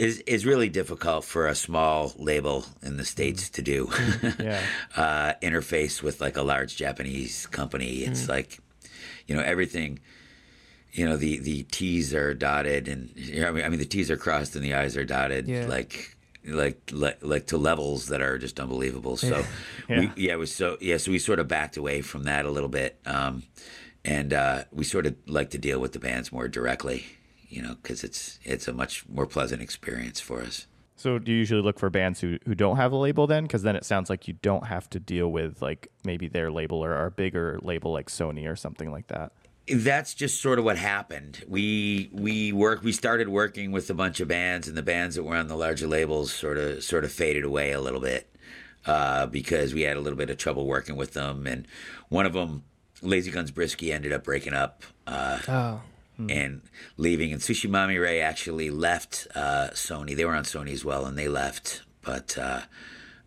[0.00, 3.88] is is really difficult for a small label in the states to do.
[4.40, 4.60] Yeah.
[4.96, 8.04] uh, interface with like a large Japanese company.
[8.08, 8.58] It's like,
[9.26, 9.98] you know, everything.
[10.92, 13.84] You know, the the T's are dotted, and you know, I mean, I mean, the
[13.94, 15.66] T's are crossed and the I's are dotted, Yeah.
[15.66, 16.16] like.
[16.42, 19.18] Like, like, like to levels that are just unbelievable.
[19.18, 19.44] So,
[19.90, 20.00] Yeah.
[20.00, 20.96] we, yeah, it was so yeah.
[20.96, 23.42] So we sort of backed away from that a little bit, um,
[24.06, 27.04] and uh, we sort of like to deal with the bands more directly,
[27.50, 30.66] you know, because it's it's a much more pleasant experience for us.
[30.96, 33.44] So do you usually look for bands who, who don't have a label then?
[33.44, 36.84] Because then it sounds like you don't have to deal with like maybe their label
[36.84, 39.32] or a bigger label like Sony or something like that.
[39.66, 41.42] that's just sort of what happened.
[41.48, 42.84] We we worked.
[42.84, 45.56] We started working with a bunch of bands, and the bands that were on the
[45.56, 48.28] larger labels sort of sort of faded away a little bit
[48.86, 51.46] uh, because we had a little bit of trouble working with them.
[51.46, 51.66] And
[52.08, 52.64] one of them,
[53.00, 54.82] Lazy Guns Brisky, ended up breaking up.
[55.06, 55.80] Uh, Oh.
[56.28, 56.62] And
[56.96, 57.32] leaving.
[57.32, 60.14] And Sushi Mamire actually left uh, Sony.
[60.16, 62.62] They were on Sony as well, and they left, but uh,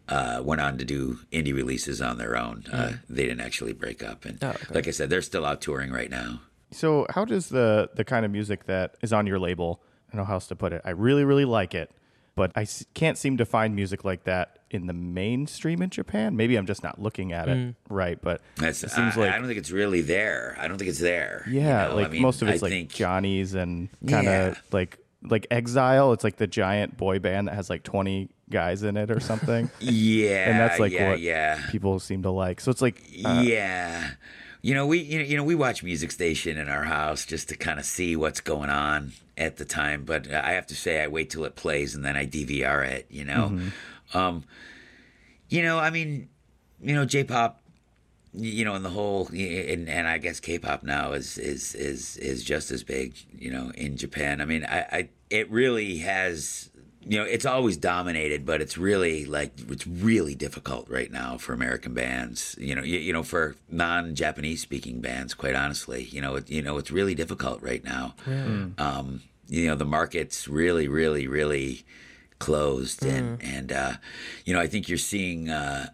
[0.10, 2.66] uh, went on to do indie releases on their own.
[2.72, 4.74] Uh, they didn't actually break up, and Oh, okay.
[4.76, 6.42] like I said, they're still out touring right now.
[6.72, 9.82] So how does the the kind of music that is on your label?
[10.10, 10.82] I don't know how else to put it.
[10.86, 11.90] I really really like it,
[12.36, 16.36] but I s- can't seem to find music like that in the mainstream in Japan.
[16.36, 19.38] Maybe I'm just not looking at it right, but That's, it seems I, like I
[19.38, 20.56] don't think it's really there.
[20.60, 21.44] I don't think it's there.
[21.48, 21.96] you yeah, know?
[21.96, 24.60] like I mean, most of it's I like think, Johnny's and kind of Yeah.
[24.72, 26.12] like like Exile.
[26.14, 29.70] It's like the giant boy band that has like 20 guys in it or something.
[29.80, 31.62] Yeah, and that's like yeah, what yeah.
[31.70, 32.60] people seem to like.
[32.60, 34.10] So it's like uh, yeah.
[34.66, 37.50] You know, we you know, you know we watch Music Station in our house just
[37.50, 40.06] to kind of see what's going on at the time.
[40.06, 43.06] But I have to say, I wait till it plays and then I DVR it.
[43.10, 44.18] You know, Mm-hmm.
[44.18, 44.46] um,
[45.50, 46.30] you know, I mean,
[46.82, 47.62] you know, J-pop,
[48.34, 52.42] you know, and the whole, and, and I guess K-pop now is is is is
[52.44, 53.16] just as big.
[53.38, 54.40] You know, in Japan.
[54.40, 56.70] I mean, I, I it really has
[57.06, 61.54] you know, it's always dominated, but it's really like it's really difficult right now for
[61.54, 62.56] American bands.
[62.60, 66.62] You know, you, you know, for non-Japanese speaking bands, quite honestly, you know, it, you
[66.62, 68.16] know, it's really difficult right now.
[68.78, 71.84] Um, you know, the market's really, really, really
[72.40, 73.94] closed, and and uh,
[74.46, 75.50] you know, I think you're seeing.
[75.50, 75.88] Uh,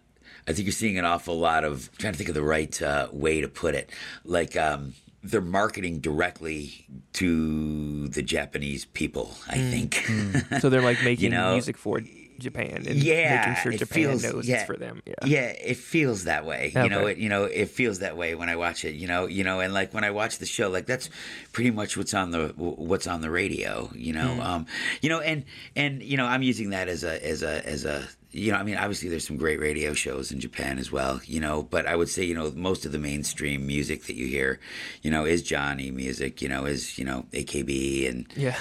[0.48, 3.08] I think you're seeing an awful lot of trying to think of the right uh,
[3.12, 3.90] way to put it,
[4.24, 4.56] like.
[4.56, 9.34] Um, they're marketing directly to the Japanese people.
[9.48, 10.06] I think.
[10.60, 12.00] So they're like making know, music for
[12.38, 15.02] Japan and yeah, making sure Japan feels- knows yeah, it's for them.
[15.06, 15.14] Yeah.
[15.24, 16.72] yeah, it feels that way.
[16.74, 18.94] You know, it you know it feels that way when I watch it.
[18.94, 21.10] You know, you know, and like when I watch the show, like that's
[21.52, 23.90] pretty much what's on the what's on the radio.
[23.94, 24.40] You know, Hmm.
[24.40, 24.66] um,
[25.02, 25.44] you know, and
[25.76, 28.62] and you know, I'm using that as a as a as a you know, I
[28.62, 31.20] mean, obviously there's some great radio shows in Japan as well.
[31.24, 34.26] You know, but I would say you know most of the mainstream music that you
[34.26, 34.60] hear,
[35.02, 36.40] you know, is Johnny music.
[36.42, 38.56] You know, is you know AKB and Yeah.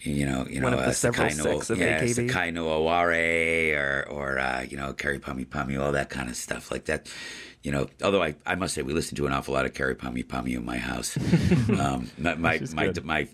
[0.00, 1.44] you know, you One know, uh, Sekai no,
[1.76, 2.28] yeah, AKB.
[2.30, 6.36] Sekai no Owari or or uh, you know, Kyary Pamyu Pamyu, all that kind of
[6.36, 7.08] stuff like that.
[7.62, 9.94] You know, although I, I must say we listen to an awful lot of Kyary
[9.96, 11.18] Pamyu Pamyu in my house.
[11.78, 13.28] um, my my my, my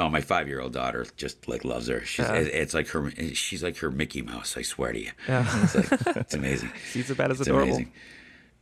[0.00, 2.00] oh my five year old daughter just like loves her.
[2.04, 4.56] She's it- it's like her she's like her Mickey Mouse.
[4.56, 5.46] I swear to you, Yeah.
[5.64, 6.72] it's like it's amazing.
[6.92, 7.74] She's about as It's adorable.
[7.74, 7.92] amazing.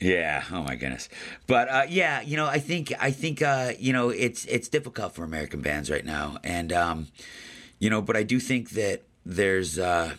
[0.01, 0.45] Yeah.
[0.53, 1.09] Oh my goodness.
[1.47, 5.15] But uh, yeah, you know, I think I think uh, you know it's it's difficult
[5.15, 7.09] for American bands right now, and um,
[7.79, 10.15] you know, but I do think that there's uh,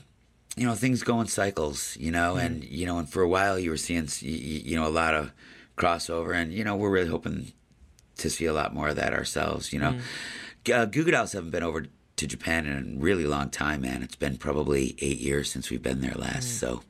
[0.57, 3.57] you know things go in cycles, you know, and you know, and for a while
[3.57, 5.31] you were seeing s- y- y- you know a lot of
[5.77, 7.53] crossover, and you know we're really hoping
[8.17, 9.71] to see a lot more of that ourselves.
[9.71, 9.97] You know,
[10.71, 14.03] uh, Goo Goo Dolls haven't been over to Japan in a really long time, man.
[14.03, 16.81] It's been probably eight years since we've been there last, so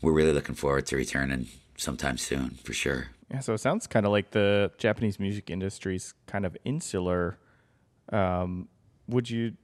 [0.00, 3.08] we're really looking forward to returning sometime soon for sure.
[3.30, 7.38] Yeah, so it sounds kind of like the Japanese music industry's kind of insular.
[8.10, 8.68] Um,
[9.08, 9.54] would you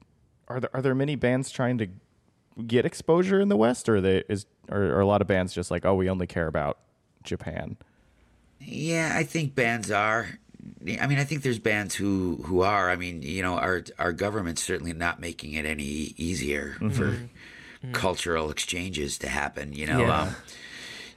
[0.48, 1.88] are there are there many bands trying to
[2.66, 5.70] get exposure in the West, or they is or are a lot of bands just
[5.70, 6.78] like oh we only care about
[7.24, 7.76] Japan.
[8.60, 10.38] Yeah, I think bands are.
[11.00, 12.90] I mean, I think there's bands who who are.
[12.90, 17.18] I mean, you know, our our government's certainly not making it any easier for
[17.92, 19.72] cultural exchanges to happen.
[19.72, 20.22] You know, Yeah.
[20.22, 20.36] um,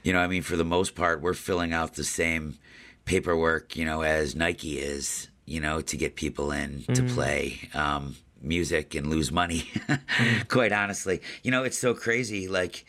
[0.02, 2.58] you know, I mean, for the most part, we're filling out the same
[3.04, 8.16] paperwork, you know, as Nike is, you know, to get people in to play um,
[8.40, 9.70] music and lose money.
[10.48, 12.46] Quite honestly, you know, it's so crazy.
[12.48, 12.84] Like,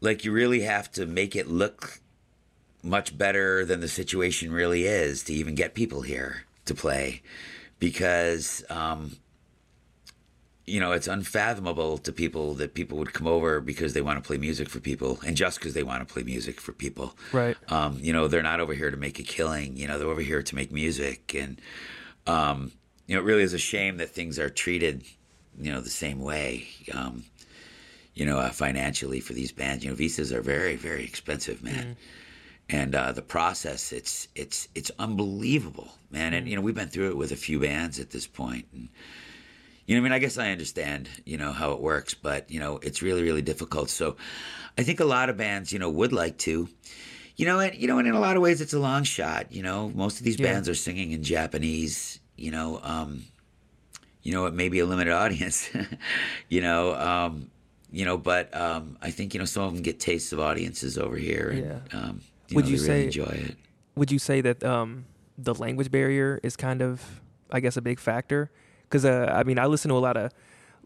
[0.00, 2.00] like you really have to make it look
[2.84, 7.22] much better than the situation really is to even get people here to play.
[7.78, 9.16] Because um,
[10.66, 14.26] you know it's unfathomable to people that people would come over because they want to
[14.26, 17.16] play music for people and just because they want to play music for people.
[17.32, 17.56] Right.
[17.70, 20.20] um, you know they're not over here to make a killing you know they're over
[20.22, 21.34] here to make music.
[21.34, 21.60] And
[22.26, 22.72] um,
[23.06, 25.04] you know it really is a shame that things are treated
[25.58, 27.24] you know the same way um,
[28.14, 29.84] you know uh, financially for these bands.
[29.84, 31.96] You know visas are very very expensive man
[32.70, 37.08] and uh, the process it's it's it's unbelievable man and you know we've been through
[37.10, 38.88] it with a few bands at this point and
[39.86, 42.58] you know i mean i guess i understand you know how it works but you
[42.58, 44.16] know it's really really difficult so
[44.78, 46.68] i think a lot of bands you know would like to
[47.36, 49.52] you know and you know and in a lot of ways it's a long shot
[49.52, 50.52] you know most of these Yeah.
[50.52, 53.24] bands are singing in japanese you know um
[54.22, 55.68] you know it may be a limited audience
[56.48, 57.50] you know um
[57.92, 60.96] you know but um i think you know some of them get tastes of audiences
[60.96, 61.98] over here and Yeah.
[61.98, 63.56] um you Would know, you they really say- enjoy it
[63.96, 65.04] Would you say that um,
[65.38, 68.50] the language barrier is kind of, I guess, a big factor?
[68.84, 70.32] Because uh, I mean, I listen to a lot of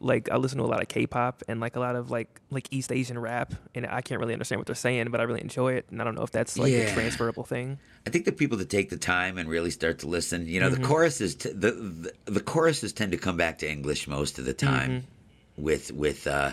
[0.00, 2.68] like I listen to a lot of K-pop and like a lot of like like
[2.70, 5.72] East Asian rap, and I can't really understand what they're saying, but I really enjoy
[5.74, 7.78] it, and I don't know if that's like a transferable thing.
[8.06, 10.70] I think the people that take the time and really start to listen, you know,
[10.70, 10.82] Mm-hmm.
[10.82, 14.44] the choruses, t- the, the the choruses tend to come back to English most of
[14.44, 15.62] the time, Mm-hmm.
[15.64, 16.52] with with uh,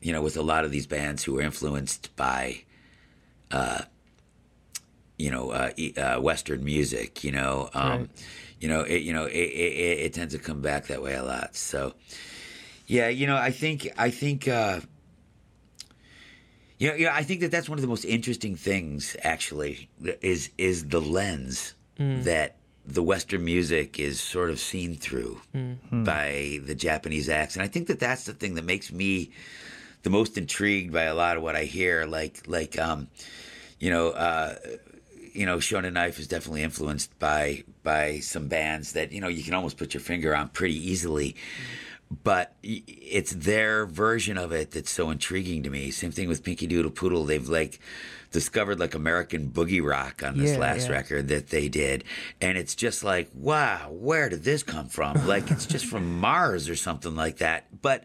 [0.00, 2.62] you know, with a lot of these bands who are influenced by,
[3.52, 3.82] uh,
[5.18, 7.24] you know, uh, e- uh, Western music.
[7.24, 8.08] You know, um, Right.
[8.60, 11.14] you know, it, you know, it, it, it, it tends to come back that way
[11.14, 11.56] a lot.
[11.56, 11.94] So,
[12.86, 14.46] yeah, you know, I think I think.
[14.48, 14.80] Uh,
[16.78, 19.88] yeah, yeah, I think that that's one of the most interesting things, actually,
[20.20, 21.74] is is the lens
[22.24, 25.40] that the Western music is sort of seen through
[26.04, 29.30] by the Japanese acts, and I think that that's the thing that makes me
[30.02, 32.04] the most intrigued by a lot of what I hear.
[32.04, 33.08] Like, like, um,
[33.80, 34.56] you know, uh,
[35.36, 39.42] you know, Shonen Knife is definitely influenced by by some bands that you know you
[39.44, 41.36] can almost put your finger on pretty easily.
[42.22, 45.90] But it's their version of it that's so intriguing to me.
[45.90, 47.24] Same thing with Pinky Doodle Poodle.
[47.24, 47.80] They've like
[48.30, 50.92] discovered like American boogie rock on this Yeah, last yeah.
[50.92, 52.04] record that they did,
[52.40, 55.16] and it's just like, wow, where did this come from?
[55.26, 57.66] Like it's just from Mars or something like that.
[57.82, 58.04] But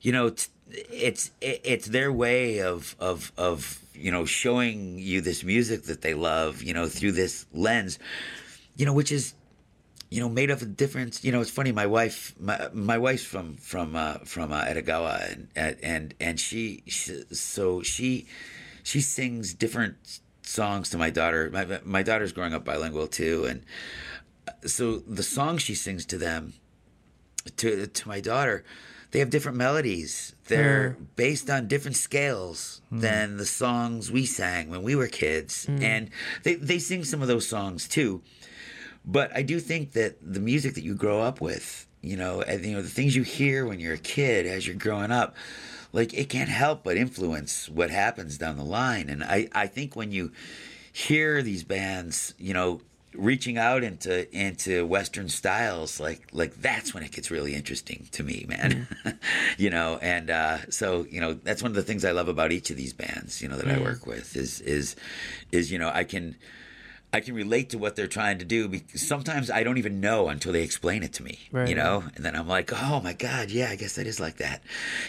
[0.00, 5.44] you know, t- it's it's their way of of of you know showing you this
[5.44, 7.98] music that they love, you know, through this lens,
[8.76, 9.34] you know, which is
[10.10, 11.24] you know made of a difference.
[11.24, 11.72] You know, it's funny.
[11.72, 16.82] My wife, my my wife's from from uh, from uh, Edagawa, and and and she,
[16.86, 18.26] she so she
[18.82, 21.50] she sings different songs to my daughter.
[21.50, 23.64] My my daughter's growing up bilingual too, and
[24.46, 26.54] uh, so the songs she sings to them
[27.56, 28.64] to to my daughter,
[29.14, 30.34] they have different melodies.
[30.48, 32.98] They're based on different scales hmm.
[32.98, 35.80] than the songs we sang when we were kids, hmm.
[35.80, 36.10] and
[36.42, 38.22] they they sing some of those songs too.
[39.04, 42.64] But I do think that the music that you grow up with, you know, and
[42.64, 45.36] you know the things you hear when you're a kid as you're growing up,
[45.92, 49.08] like it can't help but influence what happens down the line.
[49.08, 50.32] And I I think when you
[50.92, 52.80] hear these bands, you know,
[53.14, 58.22] reaching out into into western styles like like that's when it gets really interesting to
[58.22, 58.86] me man.
[59.56, 62.50] You know and uh so you know that's one of the things i love about
[62.52, 64.96] each of these bands you know that i work with is is
[65.52, 66.36] is you know i can
[67.14, 70.28] I can relate to what they're trying to do because sometimes I don't even know
[70.28, 71.68] until they explain it to me, Right.
[71.68, 74.36] you know, and then I'm like, oh my God, yeah, I guess that is like
[74.38, 74.62] that,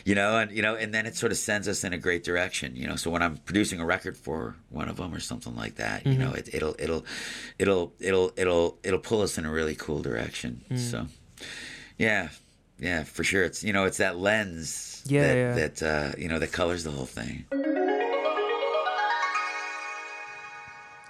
[0.06, 2.24] you know, and, you know, and then it sort of sends us in a great
[2.24, 5.56] direction, you know, so when I'm producing a record for one of them or something
[5.56, 7.06] like that, you know, it, it'll, it'll,
[7.60, 10.62] it'll, it'll, it'll, it'll pull us in a really cool direction.
[10.78, 11.08] So
[11.98, 12.30] yeah,
[12.80, 13.44] yeah, for sure.
[13.44, 15.54] It's, you know, it's that lens Yeah, that, yeah.
[15.56, 17.46] that, uh, you know, that colors the whole thing.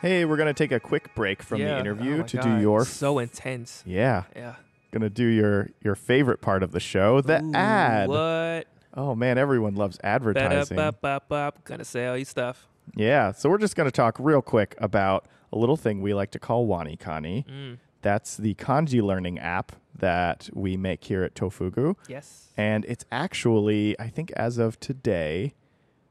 [0.01, 1.67] Hey, we're gonna take a quick break from Yeah.
[1.67, 2.43] the Oh interview my to God.
[2.43, 3.83] do your so intense.
[3.85, 4.55] yeah, Yeah.
[4.91, 8.09] gonna do your your favorite part of the show, the Ooh, ad.
[8.09, 8.67] What?
[8.93, 10.75] Oh man, everyone loves advertising.
[10.77, 11.53] Ba-da-ba-ba-ba.
[11.63, 12.67] Gonna sell you stuff.
[12.95, 16.29] Yeah, so we're just going to talk real quick about a little thing we like
[16.31, 17.43] to call WaniKani.
[17.47, 17.77] Mm.
[18.03, 21.95] That's the kanji learning app that we make here at Tofugu.
[22.07, 22.51] Yes.
[22.55, 25.55] And it's actually, I think as of today,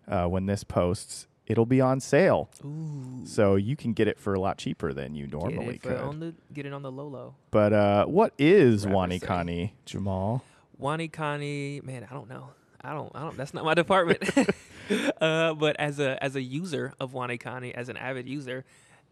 [0.08, 2.50] uh, when this posts, it'll be on sale.
[2.64, 3.22] Ooh.
[3.24, 6.20] So you can get it for a lot cheaper than you Get normally it, could.
[6.20, 7.34] the, get it on the low low.
[7.50, 8.86] but uh, what is.
[8.86, 10.44] WaniKani, Jamal?
[10.80, 12.50] WaniKani, man, I don't know.
[12.80, 13.10] I don't.
[13.14, 13.36] I don't.
[13.36, 14.22] That's not my department.
[15.20, 18.64] uh, but as a as a user of WaniKani, as an avid user,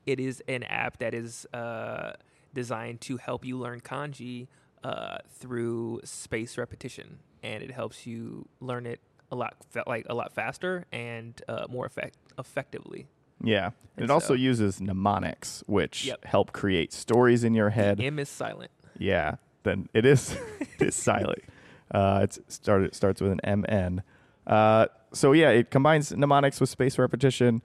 [0.05, 2.13] it is an app that is uh,
[2.53, 4.49] designed to help you learn kanji
[4.85, 10.15] uh, through space repetition, and it helps you learn it a lot fa- like a
[10.15, 13.09] lot faster and uh, more effect effectively.
[13.43, 13.71] Yeah.
[13.97, 16.25] And it also uses mnemonics, which Yep.
[16.25, 18.01] help create stories in your head.
[18.01, 18.71] M is silent.
[18.99, 21.41] Yeah, then it is it is silent.
[21.91, 24.03] Uh, it's started starts with an MN.
[24.47, 27.63] Uh, so yeah, it combines mnemonics with space repetition,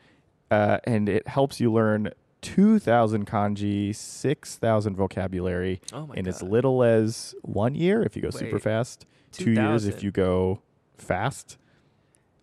[0.52, 2.10] uh, and it helps you learn
[2.42, 6.28] two thousand kanji, six thousand vocabulary Oh in god.
[6.28, 9.06] as little as one year if you go super Wait, fast.
[9.32, 10.62] Two years if you go
[10.98, 11.58] fast.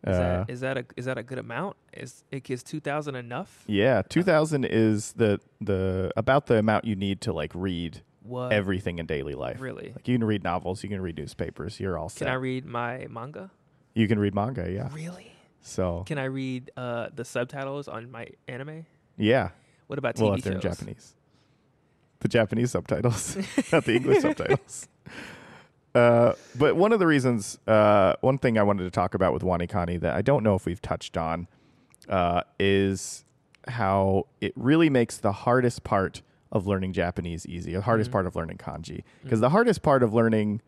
[0.07, 1.77] Is, Uh, that, is that a is that a good amount?
[1.93, 3.65] Is it is two thousand enough?
[3.67, 8.53] yeah, two thousand is the the about the amount you need to like read What
[8.53, 9.61] everything in daily life.
[9.61, 9.93] really?
[9.97, 11.81] Like you can read novels, you can read newspapers.
[11.81, 12.19] You're all set.
[12.27, 13.51] Can I read my manga?
[13.95, 14.89] You can read manga, yeah.
[14.93, 15.31] Really?
[15.63, 18.85] So Can I read uh, the subtitles on my anime?
[19.17, 19.51] yeah,
[19.87, 20.61] What about TV well, if they're in?
[20.61, 21.15] Japanese,
[22.21, 23.37] the Japanese subtitles,
[23.73, 24.89] not the English subtitles.
[25.95, 29.43] Uh, but one of the reasons, uh, one thing I wanted to talk about with
[29.43, 31.47] WaniKani that I don't know if we've touched on,
[32.09, 33.25] uh, is
[33.69, 37.73] how it really makes the hardest part of learning Japanese easy.
[37.75, 38.13] The hardest Mhm.
[38.13, 39.03] part of learning kanji, Mm.
[39.23, 40.61] because the hardest part of learning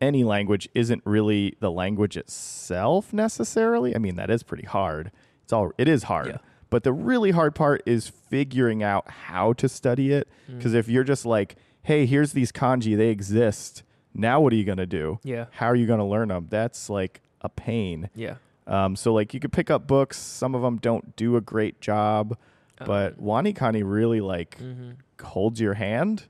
[0.00, 3.94] any language isn't really the language itself necessarily.
[3.94, 5.10] I mean, that is pretty hard.
[5.42, 6.28] It's all it is hard.
[6.28, 6.36] Yeah.
[6.70, 10.28] But the really hard part is figuring out how to study it.
[10.50, 10.56] Mm.
[10.58, 13.82] Because if you're just like, hey, here's these kanji, they exist.
[14.14, 15.18] Now what are you going to do?
[15.22, 15.46] Yeah.
[15.52, 16.46] How are you going to learn them?
[16.50, 18.10] That's like a pain.
[18.14, 18.34] Yeah.
[18.66, 20.16] Um, so, like, you could pick up books.
[20.18, 22.36] Some of them don't do a great job.
[22.78, 24.96] But Um, WaniKani really, like, mhm.
[25.20, 26.28] holds your hand.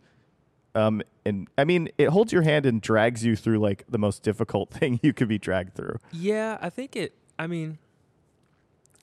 [0.74, 4.22] Um, and I mean, it holds your hand and drags you through like the most
[4.22, 5.96] difficult thing you could be dragged through.
[6.12, 7.12] Yeah, I think it.
[7.38, 7.78] I mean,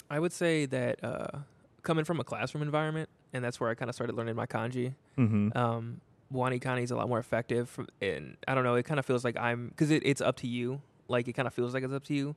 [0.09, 1.39] I would say that uh,
[1.83, 4.93] coming from a classroom environment, and that's where I kind of started learning my kanji.
[5.17, 5.57] Mm-hmm.
[5.57, 6.01] Um,
[6.33, 8.75] WaniKani is a lot more effective, from, and I don't know.
[8.75, 10.81] It kind of feels like I'm because it, it's up to you.
[11.07, 12.35] Like it kind of feels like it's up to you,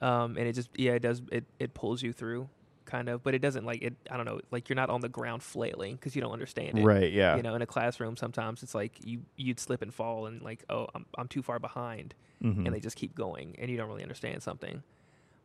[0.00, 1.20] um, and it just yeah, it does.
[1.30, 2.48] It it pulls you through,
[2.86, 3.94] kind of, but it doesn't like it.
[4.10, 4.40] I don't know.
[4.50, 6.84] Like you're not on the ground flailing because you don't understand it.
[6.84, 7.12] Right.
[7.12, 7.36] Yeah.
[7.36, 10.64] You know, in a classroom, sometimes it's like you you'd slip and fall, and like,
[10.70, 12.64] oh, I'm I'm too far behind, Mhm.
[12.64, 14.82] and they just keep going, and you don't really understand something.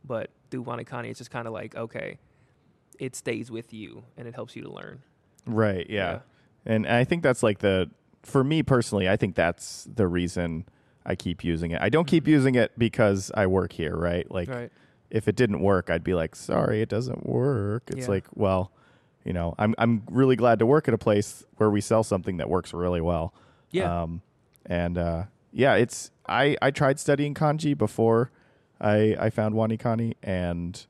[0.06, 2.18] But through WaniKani, it's just kind of like, okay,
[3.00, 5.02] it stays with you, and it helps you to learn.
[5.46, 5.88] Right.
[5.90, 6.20] Yeah.
[6.66, 7.90] And I think that's like the
[8.24, 10.66] for me personally, I think that's the reason
[11.06, 11.82] I keep using it.
[11.82, 12.28] I don't keep Mhm.
[12.38, 14.30] using it because I work here, right?
[14.30, 14.72] Like right.
[15.10, 18.12] if it didn't work, I'd be like, "Sorry, it doesn't work." It's Yeah.
[18.12, 18.72] like, well,
[19.26, 22.38] you know, I'm I'm really glad to work at a place where we sell something
[22.38, 23.34] that works really well.
[23.72, 24.04] Yeah.
[24.04, 24.22] Um,
[24.68, 28.30] and uh, yeah, it's I I tried studying kanji before
[28.80, 30.86] I I found WaniKani, and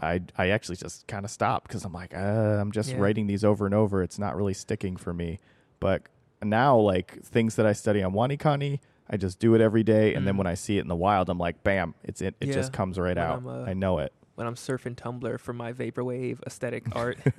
[0.00, 2.18] I I actually just kind of stopped because I'm like uh,
[2.60, 2.98] I'm just Yeah.
[2.98, 4.02] writing these over and over.
[4.02, 5.38] It's not really sticking for me.
[5.80, 6.02] But
[6.42, 10.26] now, like things that I study on WaniKani, I just do it every day, and
[10.26, 10.38] then Mm.
[10.38, 11.94] when I see it in the wild, I'm like, bam!
[12.04, 12.34] It's it.
[12.40, 13.42] It just comes right When out.
[13.46, 14.12] Uh, I know it.
[14.34, 17.18] when I'm surfing Tumblr for my vaporwave aesthetic art,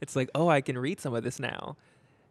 [0.00, 1.76] it's like, oh, I can read some of this now.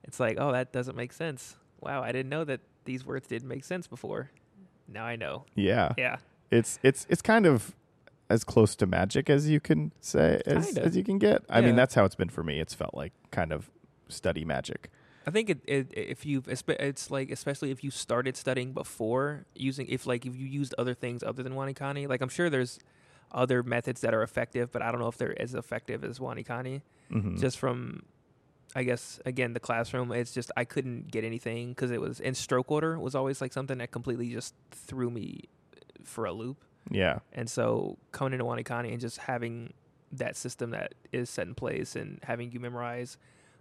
[0.04, 1.56] It's like, oh, that doesn't make sense.
[1.82, 4.32] Wow, I didn't know that these words didn't make sense before.
[4.88, 5.46] Now I know.
[5.56, 5.94] Yeah.
[5.98, 6.18] Yeah.
[6.52, 7.76] it's it's it's kind of
[8.30, 10.82] as close to magic as you can say as, Kinda.
[10.84, 11.44] as you can get.
[11.50, 11.76] I mean, Yeah.
[11.76, 12.60] that's how it's been for me.
[12.60, 13.70] It's felt like kind of
[14.10, 14.90] study magic.
[15.28, 19.88] I think it, it if you've, it's like especially if you started studying before using
[19.88, 22.80] if like if you used other things other than WaniKani, like I'm sure there's
[23.32, 26.82] other methods that are effective, but I don't know if they're as effective as WaniKani.
[27.12, 27.40] Mhm.
[27.40, 28.04] Just from
[28.76, 32.36] I guess again the classroom, it's just I couldn't get anything because it was and
[32.38, 35.42] stroke order was always like something that completely just threw me
[36.04, 36.64] for a loop.
[36.92, 39.74] Yeah, And so coming into WaniKani and just having
[40.12, 43.18] that system that is set in place and having you memorize,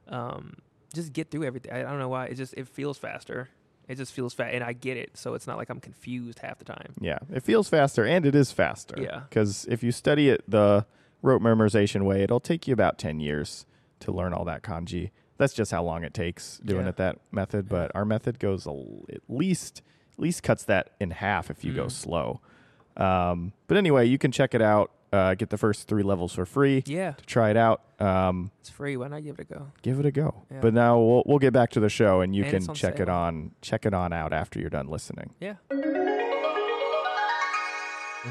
[0.08, 0.54] um,
[0.92, 1.72] just get through everything.
[1.72, 2.26] I, I don't know why.
[2.26, 3.48] It just it feels faster.
[3.88, 5.16] It just feels fast, and I get it.
[5.16, 6.92] So it's not like I'm confused half the time.
[7.00, 7.18] yeah.
[7.32, 8.94] It feels faster, and it is faster.
[9.00, 9.22] Yeah.
[9.28, 10.86] Because if you study it the
[11.22, 13.66] rote memorization way, it'll take you about ten years
[14.00, 15.10] to learn all that kanji.
[15.36, 16.90] That's just how long it takes doing Yeah.
[16.90, 17.68] it that method.
[17.68, 21.72] But our method goes l- at least at least cuts that in half if you
[21.74, 21.90] go Mm.
[21.90, 22.40] slow.
[22.96, 24.90] Um, but anyway, you can check it out.
[25.12, 26.82] Uh, get the first three levels for free.
[26.86, 27.82] Yeah, to try it out.
[28.00, 28.96] Um, it's free.
[28.96, 29.70] Why not give it a go?
[29.82, 30.42] give it a go.
[30.50, 30.58] Yeah.
[30.60, 33.08] But now we'll we'll get back to the show, and you And can check it
[33.08, 35.30] on check it on out after you're done listening.
[35.40, 35.54] Yeah.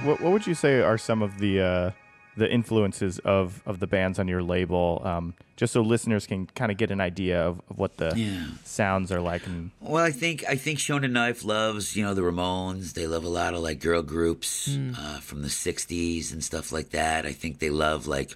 [0.03, 1.91] What what would you say are some of the uh,
[2.36, 6.72] the influences of of the bands on your label, um, just so listeners can kind
[6.72, 8.46] of get an idea of, of what the Yeah.
[8.64, 9.46] sounds are like.
[9.46, 12.94] And Well, I think I think Shonen Knife loves you know the Ramones.
[12.94, 14.68] They love a lot of like girl groups
[14.98, 17.26] uh, from the '60s and stuff like that.
[17.26, 18.36] I think they love like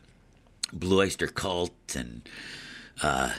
[0.72, 2.22] Blue Oyster Cult and
[3.02, 3.32] uh,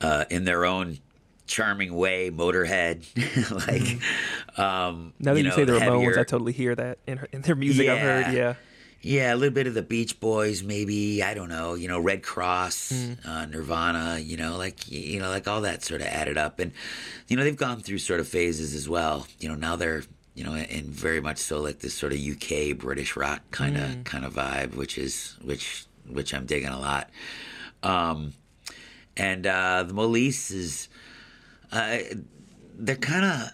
[0.00, 0.98] uh, in their own
[1.46, 3.04] charming way, Motorhead.
[3.66, 7.18] like um, Now that you, know, say the Ramones, heavier- I totally hear that in,
[7.18, 7.88] her, in their music.
[7.88, 8.54] I've heard, Yeah.
[9.02, 9.34] Yeah.
[9.34, 11.22] A little bit of the Beach Boys, maybe.
[11.22, 11.74] I don't know.
[11.74, 14.18] You know, Redd Kross, uh, Nirvana.
[14.18, 16.72] You know, like you know, like all that sort of added up, and
[17.28, 19.26] you know, they've gone through sort of phases as well.
[19.38, 20.02] You know, now they're
[20.34, 24.04] you know, and very much so like this sort of UK British rock kind of
[24.04, 27.10] kind of vibe, which is which which I'm digging a lot.
[27.82, 28.32] Um,
[29.16, 30.88] and uh, the Molice is,
[31.72, 31.98] uh,
[32.74, 33.50] they're kind of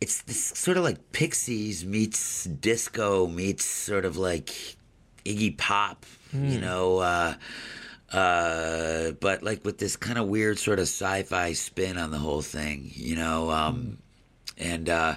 [0.00, 4.76] it's this sort of like Pixies meets disco meets sort of like
[5.24, 7.34] Iggy Pop, you know, uh,
[8.12, 12.42] uh, but like with this kind of weird sort of sci-fi spin on the whole
[12.42, 13.98] thing, you know, um,
[14.58, 15.14] and uh,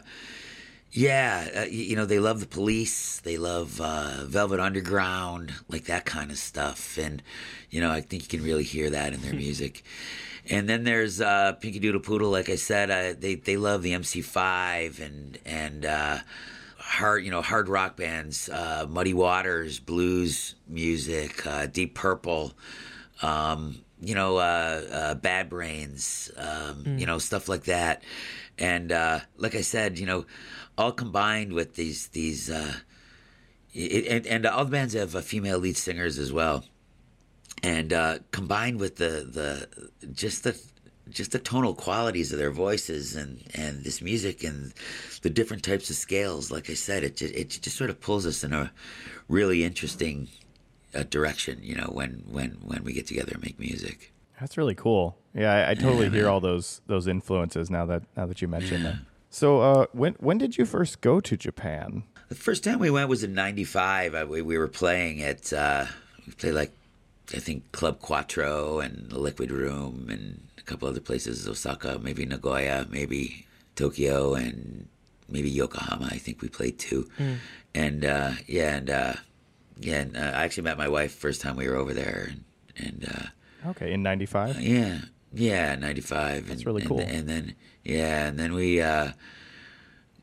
[0.91, 6.05] yeah, uh, you know, they love the Police, they love uh, Velvet Underground, like that
[6.05, 7.21] kind of stuff, and
[7.69, 9.83] you know, I think you can really hear that in their music.
[10.49, 12.29] And then there's uh, Pinky Doodle Poodle.
[12.29, 16.19] Like I said, uh, they they love the MC5 and and uh,
[16.77, 22.53] hard you know hard rock bands, uh, Muddy Waters, blues music, uh, Deep Purple,
[23.21, 28.03] um, you know, uh, uh, Bad Brains, um, you know, stuff like that.
[28.57, 30.25] And uh, like I said, you know,
[30.77, 32.49] all combined with these these.
[32.49, 32.73] Uh,
[33.73, 36.63] it, and, and all the bands have uh, female lead singers as well
[37.63, 40.59] and uh, combined with the the just the
[41.09, 44.73] just the tonal qualities of their voices and and this music and
[45.21, 48.25] the different types of scales like i said it just, it just sort of pulls
[48.25, 48.71] us in a
[49.29, 50.27] really interesting
[50.93, 54.75] uh, direction you know when when when we get together and make music That's really
[54.75, 55.17] cool.
[55.33, 58.83] Yeah, I, I totally hear all those those influences now that now that you mention
[58.83, 59.05] them.
[59.29, 62.03] So, uh, when when did you first go to Japan?
[62.29, 64.15] The first time we went was in '95.
[64.15, 65.85] I, we, we were playing at uh,
[66.25, 66.71] we played like
[67.33, 72.25] I think Club Quattro and the Liquid Room and a couple other places, Osaka, maybe
[72.25, 74.87] Nagoya, maybe Tokyo, and
[75.29, 76.07] maybe Yokohama.
[76.09, 77.09] I think we played too.
[77.75, 79.13] And uh, yeah, and uh,
[79.79, 82.43] yeah, and uh, I actually met my wife first time we were over there, and,
[82.77, 84.61] and uh, Okay, in '95.
[84.61, 84.99] yeah,
[85.33, 86.47] yeah, ninety five.
[86.47, 87.01] That's really cool.
[87.01, 89.11] And then yeah, and then we uh,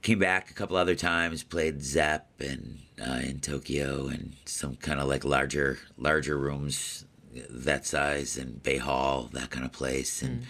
[0.03, 5.01] came back a couple other times, played Zepp and uh, in Tokyo, and some kind
[5.01, 7.05] of like larger larger rooms
[7.51, 10.47] that size, and Bay Hall, that kind of place, and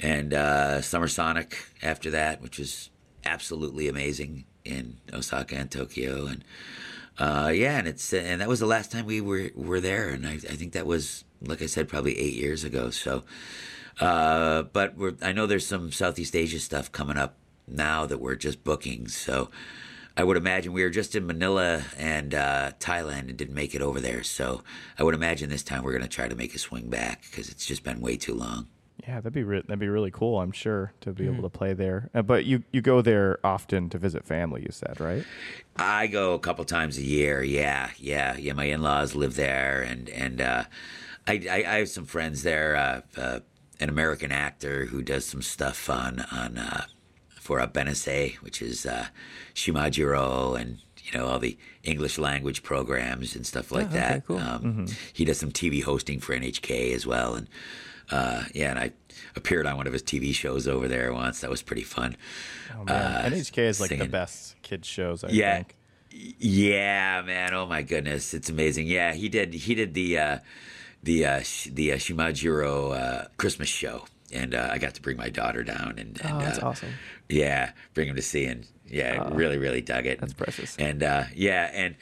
[0.00, 2.90] and uh, Summer Sonic after that, which was
[3.24, 6.44] absolutely amazing in Osaka and Tokyo, and
[7.18, 10.26] uh, yeah, and it's and that was the last time we were were there, and
[10.26, 12.90] I, I think that was like I said, probably eight years ago.
[12.90, 13.24] So,
[14.00, 18.36] uh, but we're I know there's some Southeast Asia stuff coming up now that we're
[18.36, 19.08] just booking.
[19.08, 19.50] So,
[20.16, 23.82] I would imagine we were just in Manila and uh, Thailand and didn't make it
[23.82, 24.22] over there.
[24.22, 24.62] So,
[24.98, 27.66] I would imagine this time we're gonna try to make a swing back because it's
[27.66, 28.68] just been way too long.
[29.06, 30.40] Yeah, that'd be re- that'd be really cool.
[30.40, 32.08] I'm sure to be able to play there.
[32.14, 34.62] Uh, but you you go there often to visit family.
[34.62, 35.24] You said right?
[35.76, 37.42] I go a couple times a year.
[37.42, 38.52] Yeah, yeah, yeah.
[38.52, 40.64] My in-laws live there, and and uh,
[41.26, 42.76] I, I I have some friends there.
[42.76, 43.40] Uh, uh,
[43.80, 46.84] an American actor who does some stuff on on uh,
[47.42, 49.06] for uh, Benesse, which is uh,
[49.54, 54.26] Shimajiro, and you know all the English language programs and stuff like Oh, okay, that.
[54.26, 54.38] cool.
[54.38, 57.48] Um, He does some TV hosting for NHK as well, and
[58.10, 58.92] uh, yeah, and I
[59.34, 61.40] appeared on one of his TV shows over there once.
[61.40, 62.16] That was pretty fun.
[62.78, 65.24] Oh man, NHK is like the best kids shows.
[65.24, 65.56] I Yeah.
[65.56, 65.76] think.
[66.38, 67.54] Yeah, man.
[67.54, 68.86] Oh my goodness, it's amazing.
[68.86, 69.54] Yeah, he did.
[69.54, 70.38] He did the uh,
[71.02, 71.40] the uh,
[71.72, 75.94] the uh, Shimajiro uh, Christmas show, and uh, I got to bring my daughter down,
[75.98, 76.90] and, and Oh, that's uh, awesome.
[77.28, 80.20] Yeah, bring him to see, and yeah, really, really dug it.
[80.20, 80.76] That's precious.
[80.76, 81.94] And uh, yeah, and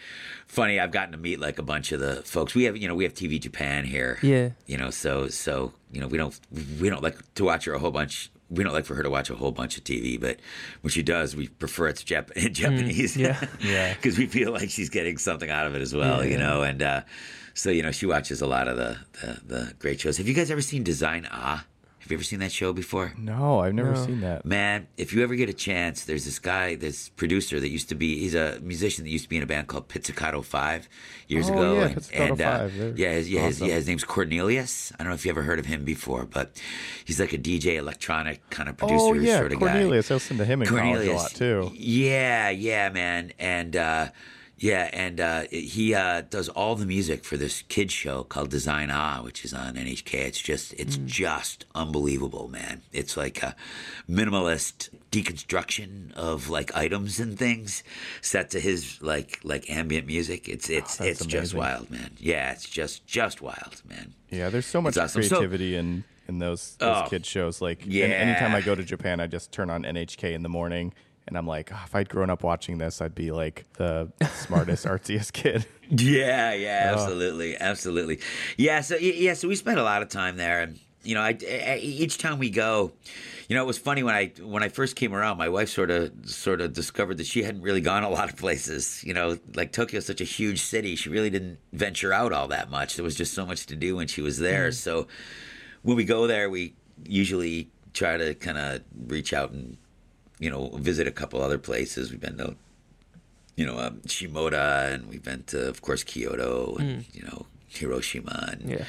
[0.46, 2.54] funny, I've gotten to meet like a bunch of the folks.
[2.54, 4.18] We have, you know, we have TV Japan here.
[4.22, 4.50] Yeah.
[4.66, 6.38] You know, so so you know, we don't
[6.80, 8.30] we don't like to watch her a whole bunch.
[8.48, 10.40] We don't like for her to watch a whole bunch of TV, but
[10.80, 13.16] when she does, we prefer it's Jap- in Japanese.
[13.16, 13.46] yeah.
[13.60, 13.94] Yeah.
[13.94, 16.46] because we feel like she's getting something out of it as well, Yeah, you yeah.
[16.48, 16.62] know.
[16.62, 17.02] And uh,
[17.54, 20.16] so you know, she watches a lot of the, the the great shows.
[20.16, 21.64] Have you guys ever seen Design Ah?
[22.01, 23.12] Have you ever seen that show before?
[23.18, 24.05] No, I've never No.
[24.07, 24.44] seen that.
[24.46, 27.94] Man, if you ever get a chance, there's this guy, this producer that used to
[27.94, 30.88] be, he's a musician that used to be in a band called Pizzicato 5
[31.28, 31.74] years Oh, ago.
[31.74, 34.92] yeah, and, Pizzicato and, uh, 5, they're yeah, his, yeah, his, yeah, his name's Cornelius.
[34.98, 36.61] I don't know if you ever heard of him before, but
[37.05, 39.66] he's like a DJ electronic kind of producer oh yeah, sort of guy.
[39.72, 40.11] Cornelius.
[40.11, 41.70] I listened to him in college a lot too.
[41.74, 43.32] Yeah, yeah, man.
[43.38, 44.09] And uh,
[44.62, 48.90] Yeah, and uh, he uh, does all the music for this kids show called Design
[48.92, 50.12] Ah, which is on NHK.
[50.14, 52.82] It's just it's just unbelievable, man.
[52.92, 53.56] It's like a
[54.06, 57.82] minimalist deconstruction of like items and things
[58.20, 60.48] set to his like like ambient music.
[60.48, 62.11] It's it's Oh, it's just wild, man.
[62.18, 64.12] Yeah, it's just just wild, man.
[64.30, 65.22] Yeah, there's so much awesome.
[65.22, 67.61] So- creativity in in those those Oh, kid shows.
[67.61, 68.04] Like, yeah.
[68.06, 70.92] anytime I go to Japan, I just turn on NHK in the morning,
[71.30, 74.84] and I'm like, "Oh, if I'd grown up watching this, I'd be like the smartest,
[74.92, 75.64] artsiest kid.
[75.88, 77.00] Yeah, yeah, Oh.
[77.00, 78.20] absolutely, absolutely.
[78.58, 81.36] Yeah, so yeah, so we spent a lot of time there, and you know, I,
[81.48, 82.92] I- each time we go,
[83.48, 85.38] you know, it was funny when I when I first came around.
[85.38, 88.36] My wife sort of sort of discovered that she hadn't really gone a lot of
[88.36, 89.02] places.
[89.02, 92.70] You know, like Tokyo's such a huge city, she really didn't venture out all that
[92.70, 92.96] much.
[92.96, 94.68] There was just so much to do when she was there.
[94.68, 94.74] Mm.
[94.74, 95.06] So
[95.82, 96.74] when we go there, we
[97.06, 99.76] usually try to kind of reach out and
[100.41, 102.11] you know visit a couple other places.
[102.11, 102.57] We've been to
[103.57, 108.49] you know, um, Shimoda, and we've been to, of course, Kyoto, and you know, Hiroshima,
[108.53, 108.84] and Yeah.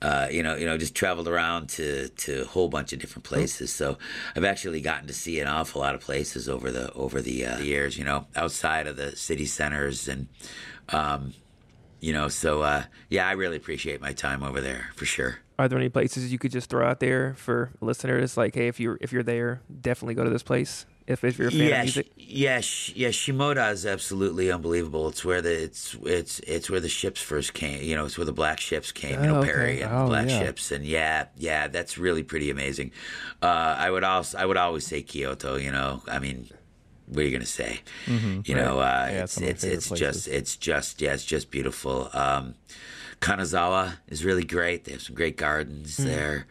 [0.00, 3.24] uh, you know, you know, just traveled around to to a whole bunch of different
[3.24, 3.72] places.
[3.74, 3.98] So
[4.36, 7.58] I've actually gotten to see an awful lot of places over the over the uh,
[7.58, 7.98] years.
[7.98, 10.28] You know, outside of the city centers, and
[10.90, 11.34] um,
[12.00, 15.38] you know, so uh, yeah, I really appreciate my time over there for sure.
[15.58, 18.36] Are there any places you could just throw out there for listeners?
[18.36, 20.84] Like, hey, if you're if you're there, definitely go to this place.
[21.06, 22.06] If if you're a fan yeah, of music.
[22.06, 23.08] Sh- yeah, sh- yeah.
[23.08, 25.08] Shimoda is absolutely unbelievable.
[25.08, 27.80] It's where the it's it's it's where the ships first came.
[27.82, 29.22] You know, it's where the black ships came.
[29.22, 29.52] You know, Oh, okay.
[29.52, 30.40] Perry and Oh, the black yeah.
[30.40, 32.90] ships, and yeah, yeah, that's really pretty amazing.
[33.40, 33.46] Uh,
[33.78, 35.56] I would also I would always say Kyoto.
[35.56, 36.50] You know, I mean.
[37.06, 37.80] What are you gonna say?
[38.06, 40.24] You know, uh, Yeah, it's some of my it's it's places.
[40.24, 42.10] just it's just yeah, it's just beautiful.
[42.12, 42.54] Um,
[43.20, 44.84] Kanazawa is really great.
[44.84, 46.46] They have some great gardens there.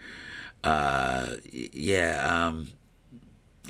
[0.64, 1.36] Uh,
[1.74, 2.70] yeah, um,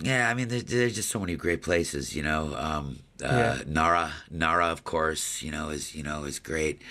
[0.02, 2.56] yeah, I mean, there, there's just so many great places, you know.
[2.56, 3.64] Um, uh, Yeah.
[3.68, 6.82] Nara, Nara, of course, you know, is you know is great.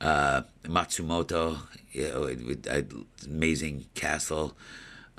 [0.00, 1.58] Uh, Matsumoto,
[1.92, 2.82] you know, it, it, uh,
[3.26, 4.56] amazing castle,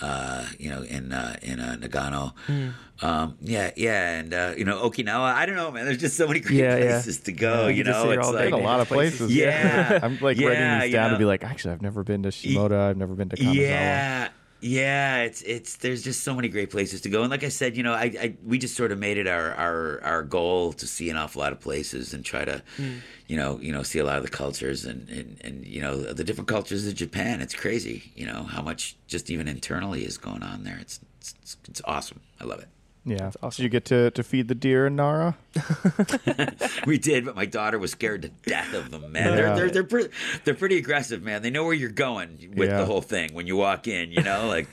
[0.02, 2.34] uh, you know, in uh, in uh, Nagano.
[2.48, 2.70] Hmm.
[3.02, 5.34] Um, yeah, yeah, and uh, you know, Okinawa.
[5.34, 5.86] I don't know, man.
[5.86, 6.86] There's just so many great Yeah, yeah.
[6.92, 7.64] places to go.
[7.64, 9.34] Yeah, you you just know, sit here it's all day like a lot of places.
[9.34, 10.00] Yeah.
[10.04, 11.16] I'm like Yeah, writing these you down know.
[11.16, 12.90] to be like, actually, I've never been to Shimoda.
[12.90, 13.56] I've never been to Kanazawa.
[13.56, 14.30] Yeah,
[14.62, 15.24] yeah.
[15.24, 17.84] It's it's there's just so many great places to go, and like I said, you
[17.84, 21.10] know, I, I we just sort of made it our our our goal to see
[21.10, 22.98] an awful lot of places and try to, hmm.
[23.28, 25.98] you know, you know, see a lot of the cultures and and and you know
[25.98, 27.42] the different cultures of Japan.
[27.42, 30.78] It's crazy, you know, how much just even internally is going on there.
[30.80, 32.22] It's it's, it's awesome.
[32.40, 32.70] I love it.
[33.06, 33.32] Yeah.
[33.42, 33.62] awesome.
[33.62, 35.38] Did you get to, to feed the deer in Nara?
[36.86, 39.26] We did, but my daughter was scared to death of them, man.
[39.30, 39.36] Yeah.
[39.36, 40.10] They're they're they're pretty,
[40.44, 41.42] they're pretty aggressive, man.
[41.42, 42.78] They know where you're going with Yeah.
[42.80, 44.12] the whole thing when you walk in.
[44.12, 44.68] You know, like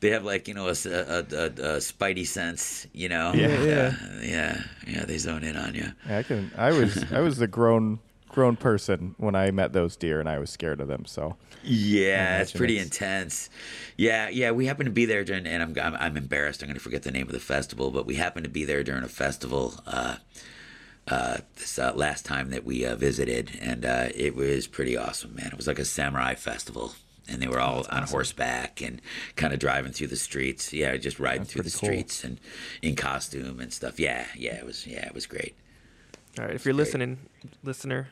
[0.00, 2.86] they have like you know a a spidey sense.
[2.92, 3.62] You know, Yeah.
[3.62, 5.04] yeah, yeah, yeah.
[5.04, 5.92] They zone in on you.
[6.08, 6.50] Yeah, I can.
[6.56, 8.00] I was I was a grown
[8.34, 11.04] grown person when I met those deer, and I was scared of them.
[11.06, 13.48] So Yeah, it's pretty it's- intense.
[13.96, 14.50] Yeah, yeah.
[14.50, 16.62] We happened to be there during, and I'm I'm, I'm embarrassed.
[16.62, 18.82] I'm going to forget the name of the festival, but we happened to be there
[18.82, 19.74] during a festival.
[19.86, 20.16] Uh,
[21.06, 25.34] uh, this uh, last time that we uh, visited, and uh, it was pretty awesome,
[25.34, 25.48] man.
[25.48, 26.94] It was like a samurai festival,
[27.28, 29.02] and they were all on horseback and
[29.36, 30.72] kind of driving through the streets.
[30.72, 31.88] Yeah, just riding through the pretty cool.
[31.88, 32.40] streets and
[32.80, 34.00] in costume and stuff.
[34.00, 34.54] Yeah, yeah.
[34.56, 35.54] It was yeah, it was great.
[36.38, 37.18] All right, if you're listening,
[37.62, 38.08] listener,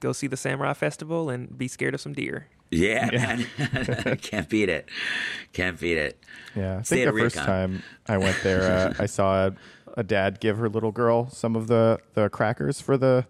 [0.00, 2.48] go see the Samurai Festival and be scared of some deer.
[2.70, 4.18] Yeah, man.
[4.22, 4.88] Can't beat it.
[5.52, 6.18] Can't beat it.
[6.56, 7.44] yeah, I Stay think the first Raycon.
[7.44, 9.54] time I went there, uh, I saw a,
[9.96, 13.26] a dad give her little girl some of the the crackers for the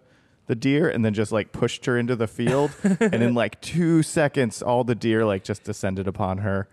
[0.47, 4.01] the deer, and then just like pushed her into the field, and in like two
[4.03, 6.67] seconds, all the deer like just descended upon her,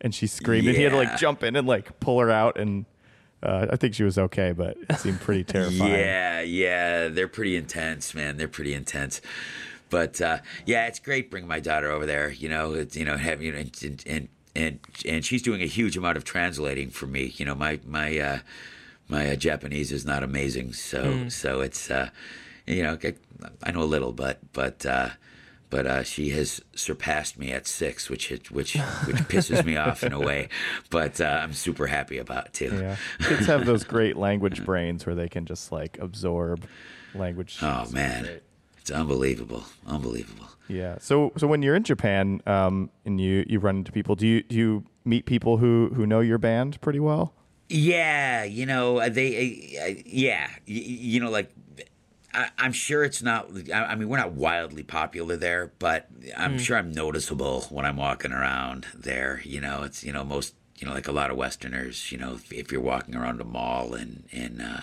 [0.00, 2.58] and she screamed, and he had to like jump in and like pull her out,
[2.58, 2.86] and
[3.44, 5.92] uh, I think she was okay, but it seemed pretty terrifying.
[5.92, 8.36] Yeah, yeah, they're pretty intense, man.
[8.36, 9.20] They're pretty intense.
[9.90, 12.30] But uh, yeah, it's great bringing my daughter over there.
[12.30, 15.66] You know, it's you know having you know, and and and and she's doing a
[15.66, 17.32] huge amount of translating for me.
[17.36, 18.38] You know, my my uh,
[19.08, 22.10] my uh, Japanese is not amazing, so so it's uh,
[22.66, 23.14] you know I,
[23.62, 24.84] I know a little, but but.
[25.74, 28.74] But uh, she has surpassed me at six, which which
[29.06, 30.48] which pisses me off in a way.
[30.88, 32.78] But uh, I'm super happy about it too.
[32.80, 36.64] Yeah, kids have those great language brains where they can just like absorb
[37.12, 37.58] language.
[37.60, 38.38] Oh man,
[38.78, 40.46] it's unbelievable, unbelievable.
[40.68, 40.98] Yeah.
[41.00, 44.44] So so when you're in Japan, um, and you you run into people, do you
[44.44, 47.34] do you meet people who who know your band pretty well?
[47.68, 51.50] Yeah, you know they, uh, yeah, you, you know like.
[52.34, 53.48] I, I'm sure it's not.
[53.72, 57.96] I I mean, we're not wildly popular there, but I'm sure I'm noticeable when I'm
[57.96, 59.40] walking around there.
[59.44, 62.10] You know, it's you know most you know like a lot of Westerners.
[62.12, 64.82] You know, if, if you're walking around a mall in in uh,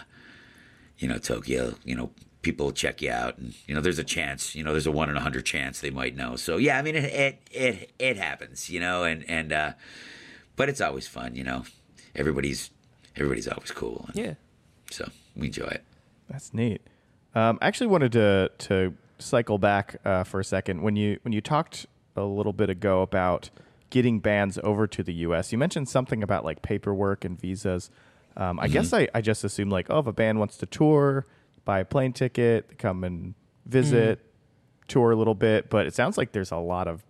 [0.97, 4.55] you know Tokyo, you know people check you out, and you know, there's a chance,
[4.55, 6.35] you know, there's a one in a hundred chance they might know.
[6.35, 9.73] So yeah, I mean, it it it, it happens, you know, and and uh,
[10.55, 11.65] but it's always fun, you know.
[12.15, 12.71] Everybody's
[13.15, 14.05] everybody's always cool.
[14.07, 14.33] and Yeah.
[14.89, 15.83] So we enjoy it.
[16.29, 16.81] That's neat.
[17.35, 21.31] Um, I actually wanted to to cycle back uh, for a second when you when
[21.31, 23.49] you talked a little bit ago about
[23.89, 25.51] getting bands over to the U.S.
[25.51, 27.89] You mentioned something about like paperwork and visas.
[28.37, 31.25] Um, I guess I, I just assumed like, oh, if a band wants to tour,
[31.65, 33.33] buy a plane ticket, come and
[33.65, 34.19] visit,
[34.87, 35.69] tour a little bit.
[35.69, 37.03] But it sounds like there's a lot of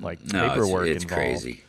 [0.00, 1.22] like No, it's- paperwork it's, involved.
[1.24, 1.62] crazy.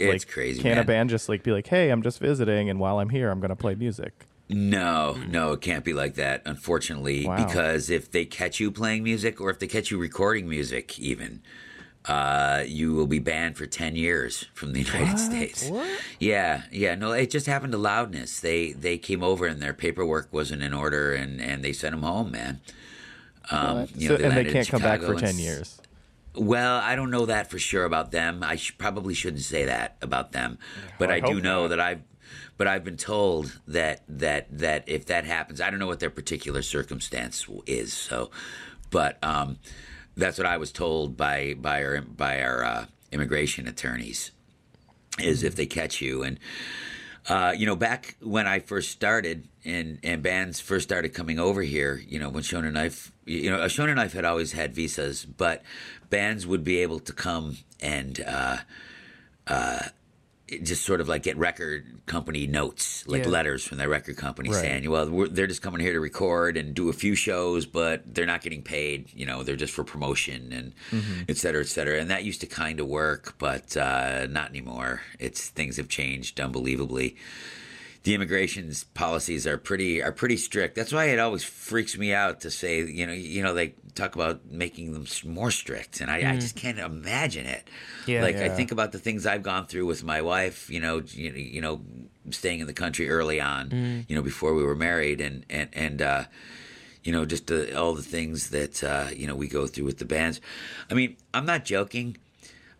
[0.00, 0.60] Like, It's crazy.
[0.60, 3.30] Can a band just like be like, hey, I'm just visiting, and while I'm here,
[3.30, 4.26] I'm going to play music?
[4.48, 7.44] No, no, it can't be like that, unfortunately, Wow.
[7.44, 11.40] because if they catch you playing music or if they catch you recording music, even,
[12.04, 15.68] uh, you will be banned for 10 years from the United States.
[15.70, 15.88] What?
[16.20, 16.94] Yeah, yeah.
[16.94, 18.40] No, it just happened to Loudness.
[18.40, 22.02] They they came over and their paperwork wasn't in order and, and they sent them
[22.02, 22.60] home, man.
[23.50, 25.80] Um, you know, So- and they can't come back for ten s- years.
[26.34, 28.42] well, I don't know that for sure about them.
[28.42, 30.58] I sh- probably shouldn't say that about them,
[30.98, 31.68] but I I, do know not.
[31.68, 32.02] that I've,
[32.56, 36.10] but I've been told that that that if that happens, I don't know what their
[36.10, 37.92] particular circumstance is.
[37.92, 38.30] So,
[38.90, 39.58] but um,
[40.16, 44.30] that's what I was told by by our by our uh, immigration attorneys
[45.18, 46.38] is if they catch you and.
[47.26, 51.62] Uh, you know, back when I first started and, and bands first started coming over
[51.62, 55.62] here, you know, when Shonen Knife, you know, Shonen Knife had always had visas, but
[56.10, 58.58] bands would be able to come and uh,
[59.46, 59.84] uh,
[60.62, 63.30] just sort of like get record company notes, like Yeah.
[63.30, 64.60] letters from their record company Right.
[64.60, 68.26] saying, well, they're just coming here to record and do a few shows, but they're
[68.26, 69.10] not getting paid.
[69.14, 70.72] You know, they're just for promotion and
[71.28, 71.98] et cetera, et cetera.
[72.00, 75.02] And that used to kind of work, but uh, not anymore.
[75.18, 77.16] It's things have changed unbelievably
[78.04, 80.74] the immigration's policies are pretty are pretty strict.
[80.76, 84.14] That's why it always freaks me out to say you know you know they talk
[84.14, 87.68] about making them more strict, and I, I just can't imagine it.
[88.06, 88.22] Yeah.
[88.22, 90.68] like I think about the things I've gone through with my wife.
[90.70, 91.80] You know, you, know- you know,
[92.30, 94.04] staying in the country early on.
[94.08, 96.00] You know, before we were married, and and and.
[96.02, 96.24] uh
[97.06, 99.98] you know, just uh, all the things that uh, you know we go through with
[99.98, 100.40] the bands.
[100.90, 102.16] I mean, I'm not joking.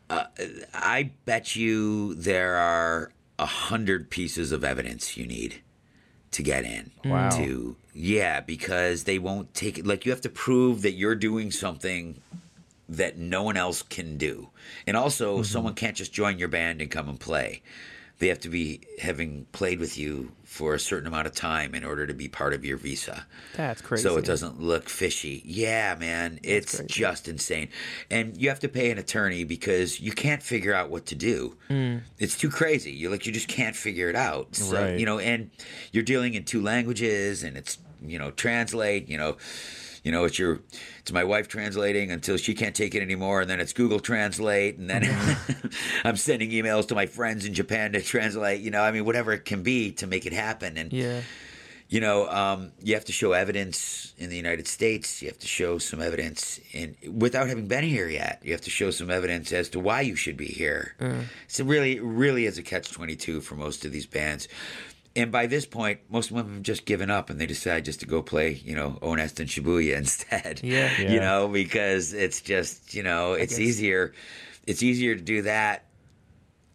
[0.08, 0.24] Uh,
[0.72, 5.60] I bet you there are a hundred pieces of evidence you need
[6.30, 6.90] to get in.
[7.02, 7.10] Hmm.
[7.10, 7.30] Wow.
[7.30, 9.86] To yeah, because they won't take it.
[9.86, 12.20] Like you have to prove that you're doing something
[12.88, 14.50] that no one else can do,
[14.86, 15.44] and also mm-hmm.
[15.44, 17.62] someone can't just join your band and come and play.
[18.18, 21.84] They have to be having played with you for a certain amount of time in
[21.84, 23.26] order to be part of your visa.
[23.56, 24.04] That's crazy.
[24.04, 25.42] So it doesn't look fishy.
[25.44, 27.70] Yeah, man, it's just insane.
[28.10, 31.56] And you have to pay an attorney because you can't figure out what to do.
[31.68, 32.02] Mm.
[32.18, 32.92] It's too crazy.
[32.92, 34.54] You like you just can't figure it out.
[34.54, 34.98] So, Right.
[34.98, 35.50] you know, and
[35.90, 39.36] you're dealing in two languages and it's, you know, translate, you know,
[40.04, 40.60] you know, it's your
[41.00, 44.76] it's my wife translating until she can't take it anymore and then it's Google Translate
[44.78, 45.02] and then
[46.04, 49.32] I'm sending emails to my friends in Japan to translate, you know, I mean whatever
[49.32, 51.22] it can be to make it happen and Yeah.
[51.88, 55.20] you know, um, you have to show evidence in the United States.
[55.22, 58.40] You have to show some evidence in without having been here yet.
[58.44, 60.94] You have to show some evidence as to why you should be here.
[61.48, 64.48] So really, really is a catch twenty two for most of these bands.
[65.16, 68.00] And by this point, most of them have just given up and they decide just
[68.00, 70.60] to go play, you know, Onest and Shibuya instead.
[70.62, 70.90] Yeah.
[70.98, 71.12] Yeah.
[71.12, 74.12] You know, because it's just, you know, it's easier.
[74.66, 75.84] It's easier to do that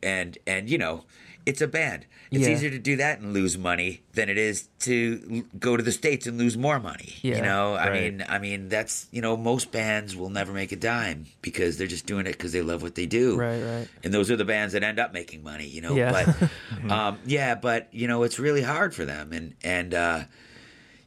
[0.02, 1.04] and and you know
[1.46, 2.54] it's a band it's Yeah.
[2.54, 6.28] easier to do that and lose money than it is to go to the states
[6.28, 7.38] and lose more money Yeah.
[7.38, 8.02] you know i Right.
[8.14, 11.88] mean i mean that's you know most bands will never make a dime because they're
[11.88, 13.88] just doing it because they love what they do Right, right.
[14.04, 16.12] and those are the bands that end up making money you know Yeah.
[16.12, 20.24] but um yeah but you know it's really hard for them and and uh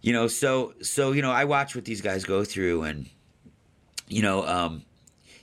[0.00, 3.08] you know so so you know i watch what these guys go through and
[4.08, 4.82] you know um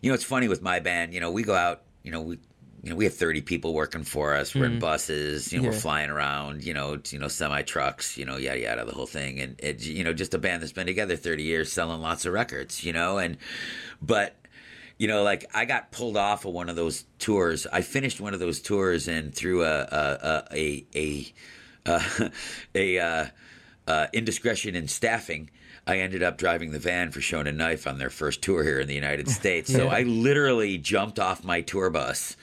[0.01, 2.37] you know it's funny with my band you know we go out you know we
[2.83, 5.73] you know we have 30 people working for us we're in buses you know we're
[5.73, 5.81] Mm.
[5.81, 9.39] Flying around you know you know semi trucks you know yada yada the whole thing
[9.39, 12.33] and it you know just a band that's been together 30 years selling lots of
[12.33, 13.37] records you know and
[14.01, 14.35] but
[14.97, 17.65] you know, like I got pulled off of one of those tours.
[17.71, 21.33] I finished one of those tours and through a a a a
[21.85, 22.31] a,
[22.75, 23.25] a uh,
[23.87, 25.49] uh, indiscretion in staffing,
[25.87, 28.89] I ended up driving the van for Shonen Knife on their first tour here in
[28.89, 29.71] the United States.
[29.71, 29.89] So Yeah.
[29.91, 32.35] I literally jumped off my tour bus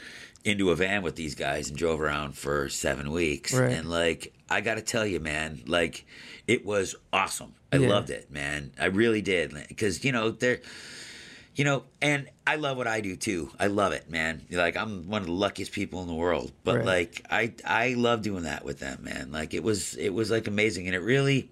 [0.47, 3.53] into a van with these guys and drove around for seven weeks.
[3.53, 3.73] Right.
[3.73, 6.07] And like, I got to tell you, man, like,
[6.47, 7.53] it was awesome.
[7.73, 7.89] I Yeah.
[7.89, 8.73] loved it, man.
[8.79, 9.53] I really did.
[9.69, 10.61] Because, you know, they're,
[11.57, 13.51] you know, and I love what I do too.
[13.59, 14.43] I love it, man.
[14.51, 16.53] Like I'm one of the luckiest people in the world.
[16.65, 16.85] But Right.
[16.85, 19.33] like I I love doing that with them, man.
[19.33, 21.51] Like it was it was like amazing and it really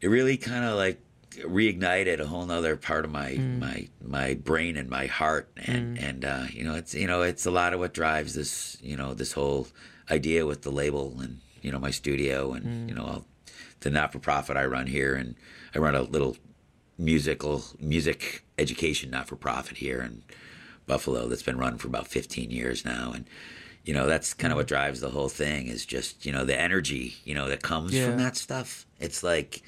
[0.00, 1.00] it really kind of like
[1.36, 3.58] reignited a whole nother part of my hmm.
[3.58, 6.04] my my brain and my heart and hmm.
[6.04, 8.96] and uh, you know it's you know it's a lot of what drives this you
[8.96, 9.66] know this whole
[10.10, 12.88] idea with the label and you know my studio and hmm.
[12.88, 13.26] you know I'll,
[13.80, 15.34] the not for profit I run here and
[15.74, 16.36] I run a little
[16.96, 20.22] musical music education not for profit here in
[20.86, 23.12] Buffalo that's been running for about 15 years now.
[23.14, 23.26] And
[23.84, 26.58] you know that's kind of what drives the whole thing is just you know the
[26.58, 28.06] energy you know that comes Yeah.
[28.06, 28.86] from that stuff.
[28.98, 29.62] It's like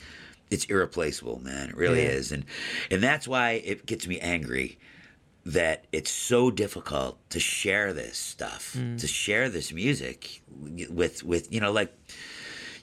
[0.50, 2.10] it's irreplaceable man it really Yeah.
[2.10, 2.44] is and
[2.90, 4.78] and that's why it gets me angry
[5.44, 8.98] that it's so difficult to share this stuff Mm.
[9.00, 10.42] to share this music
[10.90, 11.92] with with you know like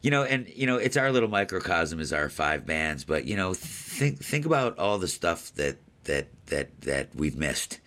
[0.02, 3.36] you know and you know it's our little microcosm is our five bands but you
[3.36, 7.80] know think think about all the stuff that that that that we've missed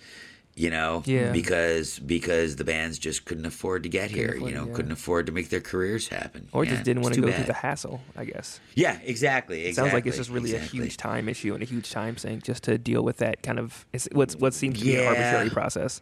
[0.59, 1.32] you know Yeah.
[1.32, 4.72] because because the bands just couldn't afford to get here afford you know yeah.
[4.72, 7.44] couldn't afford to make their careers happen or Yeah, just didn't want to go through
[7.44, 8.59] the hassle, I guess.
[8.74, 10.78] yeah exactly, It sounds like it's just really exactly.
[10.80, 13.59] a huge time issue and a huge time sink just to deal with that kind
[13.59, 16.00] of what's what seems to be an arbitrary process.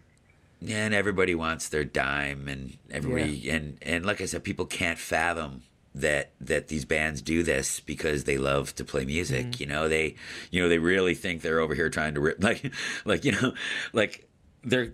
[0.66, 5.62] and everybody wants their dime and everybody and and like i said people can't fathom
[5.96, 9.62] that that these bands do this because they love to play music Mm-hmm.
[9.62, 10.14] you know they
[10.50, 12.72] you know they really think they're over here trying to rip like
[13.04, 13.52] like you know
[13.92, 14.26] like
[14.64, 14.92] they're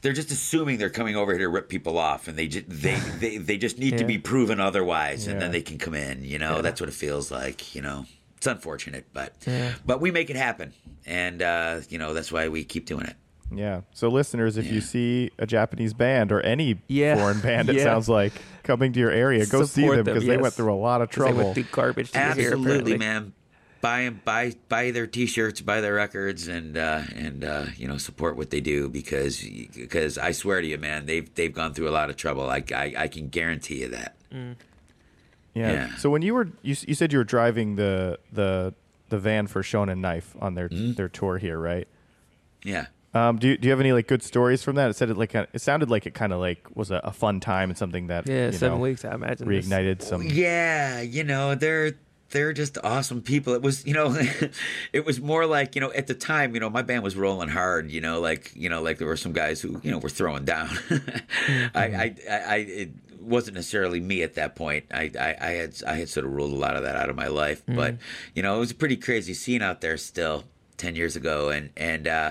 [0.00, 2.94] they're just assuming they're coming over here to rip people off and they just they,
[3.20, 6.38] they they just need to be proven otherwise and then they can come in you
[6.38, 6.62] know Yeah.
[6.62, 8.04] that's what it feels like you know
[8.36, 9.74] it's unfortunate but Yeah.
[9.86, 10.72] but we make it happen
[11.06, 13.16] and uh you know that's why we keep doing it
[13.54, 13.82] Yeah.
[13.92, 17.16] So, listeners, if you see a Japanese band or any Yeah.
[17.16, 17.82] foreign band, it Yeah.
[17.84, 18.32] sounds like
[18.62, 21.02] coming to your area, go see Support them them, because they went through a lot
[21.02, 21.44] of 'Cause They trouble.
[21.44, 23.34] went through garbage to get here, Absolutely, man.
[23.82, 27.98] Buy 'em- buy buy their T-shirts, buy their records, and uh, and uh, you know
[27.98, 29.42] support what they do because
[29.74, 32.48] because I swear to you, man, they've they've gone through a lot of trouble.
[32.48, 34.14] I I, I can guarantee you that.
[34.32, 34.54] yeah.
[35.54, 35.96] yeah.
[35.96, 38.72] So when you were you, you said you were driving the the
[39.08, 40.92] the van for Shonen Knife on their Mm-hmm.
[40.92, 41.88] their tour here, right?
[42.64, 42.86] Yeah.
[43.14, 44.88] Um, do you, do you have any like good stories from that?
[44.88, 47.40] It said it like it sounded like it kind of like was a, a fun
[47.40, 49.04] time and something that Yeah, you seven know, weeks.
[49.04, 49.46] I imagine.
[49.48, 49.66] this.
[49.66, 50.22] reignited some.
[50.22, 51.92] Yeah, you know, they're
[52.32, 53.54] they're just awesome people.
[53.54, 54.16] It was, you know,
[54.92, 57.48] it was more like, you know, at the time, you know, my band was rolling
[57.48, 60.08] hard, you know, like, you know, like there were some guys who, you know, were
[60.08, 60.70] throwing down.
[61.74, 64.86] I, I, I, I, it wasn't necessarily me at that point.
[64.92, 67.16] I, I, I had, I had sort of ruled a lot of that out of
[67.16, 67.96] my life, but,
[68.34, 70.44] you know, it was a pretty crazy scene out there still
[70.78, 71.50] 10 years ago.
[71.50, 72.30] And, and, uh,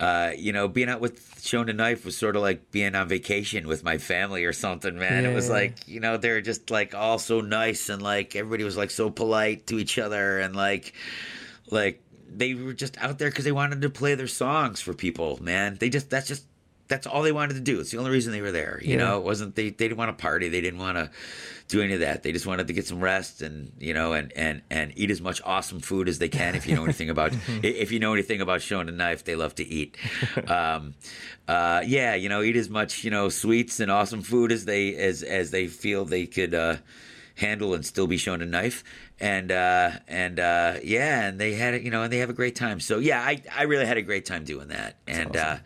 [0.00, 3.68] uh, you know, being out with Shonen Knife was sort of like being on vacation
[3.68, 5.24] with my family or something, man.
[5.24, 8.76] It was like, you know, they're just like all so nice and like everybody was
[8.76, 10.94] like so polite to each other and like,
[11.70, 15.40] like they were just out there because they wanted to play their songs for people,
[15.40, 15.76] man.
[15.78, 16.44] They just, that's just,
[16.86, 17.80] that's all they wanted to do.
[17.80, 18.78] It's the only reason they were there.
[18.82, 18.96] You Yeah.
[18.98, 20.48] know, it wasn't, they, they didn't want to party.
[20.50, 21.10] They didn't want to
[21.68, 22.22] do any of that.
[22.22, 25.20] They just wanted to get some rest and, you know, and, and, and eat as
[25.22, 26.54] much awesome food as they can.
[26.54, 27.32] If you know anything about,
[27.62, 29.96] if you know anything about Shonen Knife, they love to eat.
[30.46, 30.94] Um,
[31.48, 34.94] uh, yeah, you know, eat as much, you know, sweets and awesome food as they,
[34.94, 36.76] as, as they feel they could, uh,
[37.36, 38.84] handle and still be Shonen Knife
[39.18, 42.34] and uh and uh yeah and they had it you know and they have a
[42.34, 45.56] great time so yeah i i really had a great time doing that and uh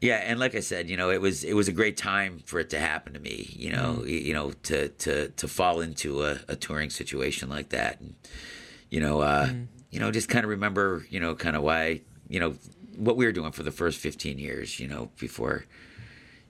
[0.00, 2.58] yeah and like i said you know it was it was a great time for
[2.60, 6.22] it to happen to me you know y- you know to to to fall into
[6.24, 8.14] a, a touring situation like that and
[8.90, 9.48] you know uh
[9.90, 12.54] you know just kind of remember you know kind of why you know
[12.96, 15.64] what we were doing for the first 15 years you know before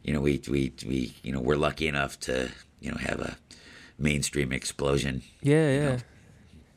[0.02, 3.36] you know we we we you know we're lucky enough to you know have a
[3.98, 5.80] mainstream explosion Yeah, yeah.
[5.90, 5.98] know,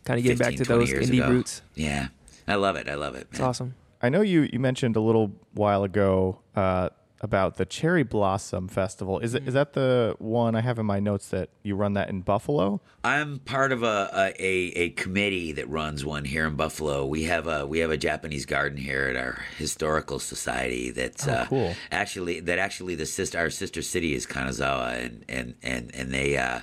[0.05, 1.29] kind of getting back to those indie ago.
[1.29, 1.61] roots.
[1.75, 2.07] yeah
[2.47, 3.75] i love it i love it It's awesome.
[4.01, 6.89] I know you you mentioned a little while ago uh,
[7.23, 9.19] about the Cherry Blossom Festival.
[9.19, 12.09] Is it is that the one I have in my notes that you run that
[12.09, 12.81] in Buffalo?
[13.03, 17.23] i'm part of a, a a a committee that runs one here in buffalo we
[17.23, 21.45] have a we have a japanese garden here at our historical society that's Oh, uh,
[21.47, 21.75] cool.
[21.91, 26.37] actually that actually the sister our sister city is kanazawa and and and and they
[26.37, 26.59] uh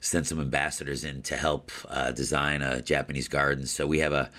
[0.00, 3.66] sent some ambassadors in to help uh, design a Japanese garden.
[3.66, 4.30] So we have a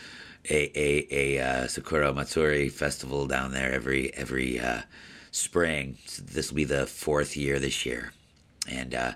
[0.50, 4.82] a a, a uh, Sakura Matsuri festival down there every every uh,
[5.32, 5.98] spring.
[6.06, 8.14] So this will be the fourth year this year,
[8.68, 9.12] and uh,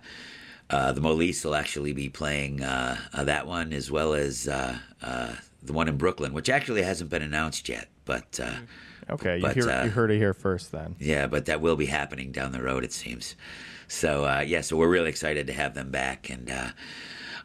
[0.70, 4.78] uh, the Molice will actually be playing uh, uh, that one as well as uh,
[5.02, 8.40] uh, the one in Brooklyn, which actually hasn't been announced yet, but.
[8.42, 8.56] Uh,
[9.10, 10.96] Okay, you hear you heard it here first then.
[10.98, 13.36] yeah, but that will be happening down the road, it seems.
[13.90, 16.50] So uh, yeah, so we're really excited to have them back, and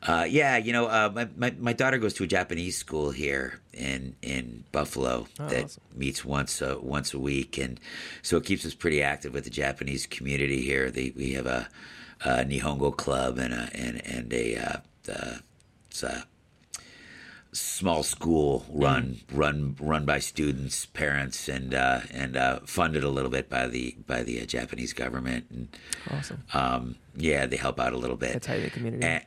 [0.07, 3.11] uh, uh, yeah, you know, uh, my, my my daughter goes to a Japanese school
[3.11, 5.83] here in in Buffalo Oh, that awesome.
[5.95, 7.81] meets once a, once a week, and
[8.23, 10.91] so it keeps us pretty active with the Japanese community here.
[10.91, 11.69] They, we have a,
[12.25, 14.77] a Nihongo club and a and and a uh,
[15.13, 15.39] uh,
[15.91, 16.25] it's a
[17.53, 23.31] small school run run run by students, parents, and uh, and uh, funded a little
[23.31, 25.47] bit by the by the uh, Japanese government.
[25.51, 25.69] And
[26.11, 26.45] Awesome.
[26.55, 28.33] um, yeah, they help out a little bit.
[28.35, 29.05] That's how the community.
[29.05, 29.25] And,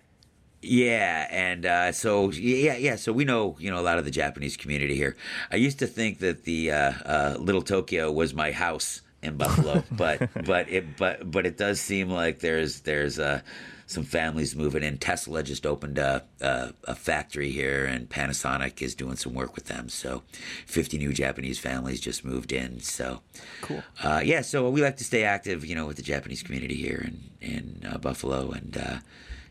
[0.61, 2.95] yeah, and uh, so yeah, yeah.
[2.95, 5.15] So we know you know a lot of the Japanese community here.
[5.51, 9.83] I used to think that the uh, uh, Little Tokyo was my house in Buffalo,
[9.91, 13.41] but but it but but it does seem like there's there's uh,
[13.87, 14.97] some families moving in.
[14.97, 19.65] Tesla just opened a, a a factory here, and Panasonic is doing some work with
[19.65, 19.89] them.
[19.89, 20.23] So,
[20.65, 22.79] fifty new Japanese families just moved in.
[22.81, 23.21] So
[23.61, 23.83] Cool.
[24.03, 27.03] uh, yeah, so we like to stay active, you know, with the Japanese community here
[27.05, 28.97] in in uh, Buffalo, and uh,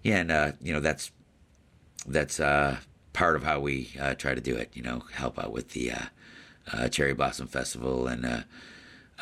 [0.03, 1.11] yeah, and uh, you know that's
[2.07, 2.79] that's uh,
[3.13, 4.71] part of how we uh, try to do it.
[4.75, 5.99] You know, help out with the uh,
[6.73, 8.41] uh, Cherry Blossom Festival and uh,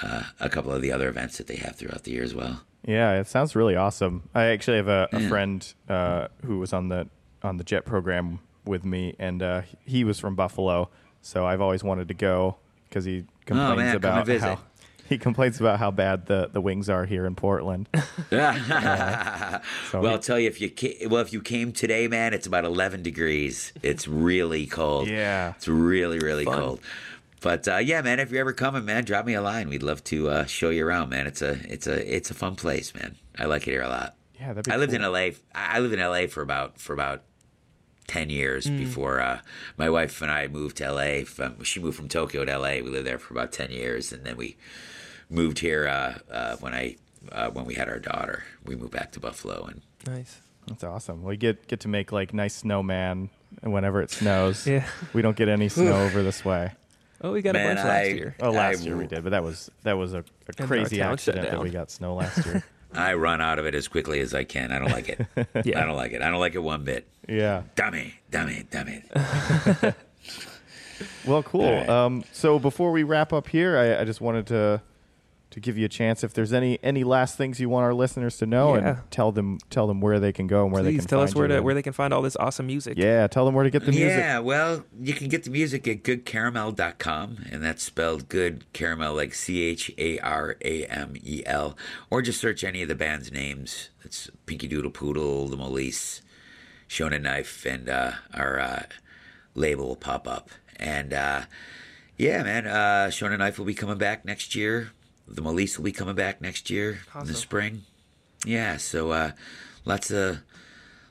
[0.03, 2.63] uh, a couple of the other events that they have throughout the year as well.
[2.87, 4.29] Yeah, it sounds really awesome.
[4.35, 5.29] I actually have a, a Yeah.
[5.29, 7.09] friend uh, who was on the
[7.43, 10.91] on the jet program with me, and uh, he was from Buffalo,
[11.23, 12.57] so I've always wanted to go
[12.89, 14.61] because he complains Oh, man, about how
[15.11, 17.89] he complains about how bad the, the wings are here in Portland.
[19.91, 22.47] So well, I'll tell you if you ca- well if you came today, man, it's
[22.47, 23.73] about eleven degrees.
[23.83, 25.09] It's really cold.
[25.09, 25.55] Yeah.
[25.57, 26.59] it's really really Fun.
[26.59, 26.81] cold.
[27.41, 29.69] But uh, yeah, man, if you're ever coming, man, drop me a line.
[29.69, 31.27] We'd love to uh, show you around, man.
[31.27, 33.17] It's a it's a it's a fun place, man.
[33.39, 34.17] I like it here a lot.
[34.39, 35.05] yeah, that'd be I lived cool.
[35.05, 35.19] in LA.
[35.55, 37.23] I I lived in LA for about for about
[38.07, 39.41] ten years before uh,
[39.77, 41.25] my wife and I moved to LA.
[41.25, 42.75] From she moved from Tokyo to LA.
[42.83, 44.57] We lived there for about ten years, and then we
[45.31, 46.97] moved here uh, uh, when I
[47.33, 48.45] uh, when we had our daughter.
[48.65, 50.41] We moved back to Buffalo, and Nice.
[50.67, 51.23] That's awesome.
[51.23, 53.31] We get get to make like nice snowman
[53.63, 54.67] whenever it snows.
[54.67, 54.87] Yeah.
[55.15, 56.73] we don't get any snow over this way.
[57.21, 58.37] Oh, we got a Man, bunch last I- year.
[58.41, 60.25] Oh, last I- year we did, but that was that was a,
[60.59, 62.63] a crazy accident that we got snow last year.
[62.93, 64.73] I run out of it as quickly as I can.
[64.73, 65.27] I don't like it.
[65.67, 65.83] Yeah.
[65.83, 66.23] I don't like it.
[66.23, 67.07] I don't like it one bit.
[67.29, 67.63] yeah.
[67.75, 69.05] Dummy, dummy, Damn it!
[69.13, 69.95] Damn it!
[71.27, 71.65] Well, cool.
[71.65, 71.89] All right.
[71.89, 74.81] Um, so before we wrap up here, I, I just wanted to
[75.51, 78.37] to give you a chance if there's any any last things you want our listeners
[78.37, 78.89] to know Yeah.
[78.89, 81.19] and tell them tell them where they can go and where they Please can tell
[81.21, 82.99] find us where to where they can find all this awesome music.
[82.99, 84.19] Yeah, tell them where to get the music.
[84.19, 89.35] Yeah, well, you can get the music at goodcharamel.com, and that's spelled good caramel, like
[89.35, 91.77] C H A R A M E L,
[92.11, 93.91] or just search any of the band's names.
[94.05, 96.21] It's Pinky Doodle Poodle, The Molice,
[96.89, 98.83] Shonen Knife, and uh, our uh,
[99.55, 100.51] label will pop up.
[100.77, 101.43] And uh,
[102.17, 104.93] yeah, man, uh, Shonen Knife will be coming back next year.
[105.29, 107.83] The Molice will be coming back next year in the spring.
[108.45, 109.33] Yeah, so uh,
[109.85, 110.39] lots of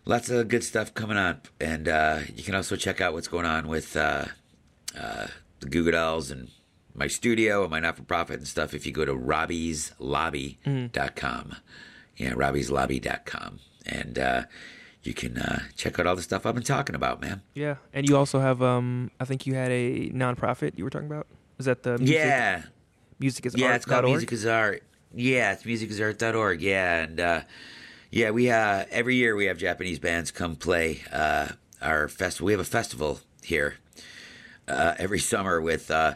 [0.06, 3.46] lots of good stuff coming up, and uh, you can also check out what's going
[3.46, 4.26] on with uh,
[5.00, 5.28] uh,
[5.60, 6.50] the Goo Goo Dolls and
[6.96, 8.74] my studio and my not for profit and stuff.
[8.74, 11.56] If you go to robbie's robbieslobby.com,
[12.18, 14.44] yeah, robbieslobby.com, and uh,
[15.04, 17.42] you can uh, check out all the stuff I've been talking about, man.
[17.54, 21.08] Yeah, and you also have um, I think you had a nonprofit you were talking
[21.08, 21.28] about.
[21.60, 22.64] Is that the music, Yeah,
[23.20, 24.12] music is yeah, art it's called org?
[24.12, 24.84] Music is Art.
[25.14, 26.62] Yeah, it's musicisart.org.
[26.62, 27.42] Yeah, and uh,
[28.12, 31.50] yeah, we uh, every year we have Japanese bands come play uh,
[31.82, 32.46] our festival.
[32.48, 33.76] We have a festival here
[34.68, 36.16] uh, every summer with uh,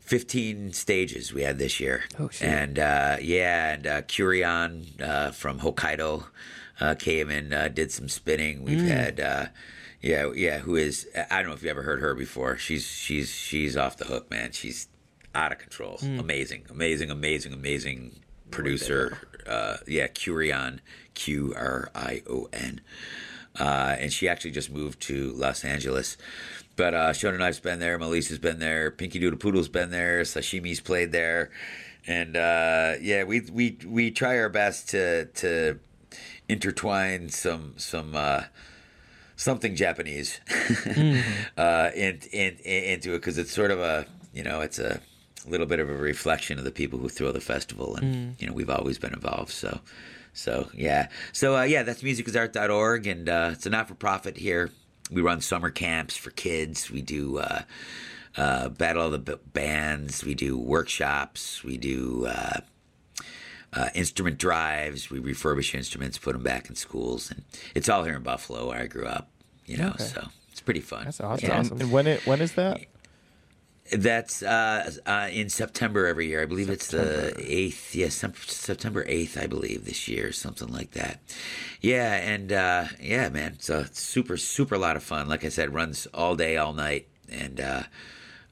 [0.00, 2.04] 15 stages we had this year.
[2.18, 2.48] Oh, shit.
[2.48, 6.24] And uh, yeah, and uh, Qrion uh, from Hokkaido
[6.80, 8.62] uh, came and uh, did some spinning.
[8.62, 8.88] We've Mm.
[8.88, 9.20] had.
[9.20, 9.46] Uh,
[10.00, 10.58] yeah, yeah.
[10.60, 11.08] Who is?
[11.28, 12.56] I don't know if you ever heard her before.
[12.56, 14.52] She's she's she's off the hook, man.
[14.52, 14.86] She's
[15.38, 15.98] out of control.
[15.98, 16.18] Mm.
[16.18, 18.20] Amazing, amazing, amazing, amazing
[18.50, 19.18] producer.
[19.46, 20.80] Uh, yeah, Qrion,
[21.14, 22.80] Q R I O N.
[23.58, 26.16] Uh, and she actually just moved to Los Angeles.
[26.76, 30.80] But uh, Shonen Knife's been there, Melissa's been there, Pinky Doodle Poodle's been there, Sashimi's
[30.80, 31.50] played there,
[32.06, 35.80] and uh, yeah, we we we try our best to to
[36.48, 38.44] intertwine some some uh,
[39.34, 40.40] something Japanese
[41.56, 45.00] uh, in, in, in, into it because it's sort of a you know it's a
[45.48, 48.52] little bit of a reflection of the people who throw the festival, and you know
[48.52, 49.50] we've always been involved.
[49.52, 49.80] So,
[50.32, 54.70] so yeah, so uh, yeah, that's musicisart.org, and uh, it's a not for profit here.
[55.10, 56.90] We run summer camps for kids.
[56.90, 57.38] We do.
[57.38, 57.62] Uh,
[58.36, 60.22] uh, battle of the B- bands.
[60.22, 61.64] We do workshops.
[61.64, 62.60] We do uh,
[63.72, 65.10] uh, instrument drives.
[65.10, 67.42] We refurbish instruments, put them back in schools, and
[67.74, 69.28] it's all here in Buffalo, where I grew up.
[69.66, 70.04] You know, Okay.
[70.04, 71.04] so it's pretty fun.
[71.06, 71.48] That's awesome.
[71.48, 71.58] Yeah.
[71.60, 72.80] And- And when it when is that?
[73.92, 76.42] That's uh, uh, in September every year.
[76.42, 77.94] I believe it's the eighth.
[77.94, 81.20] Yes, September eighth, I believe this year, something like that.
[81.80, 83.56] Yeah, and uh, yeah, man.
[83.60, 85.28] So it's super, super lot of fun.
[85.28, 87.82] Like I said, runs all day, all night, and uh,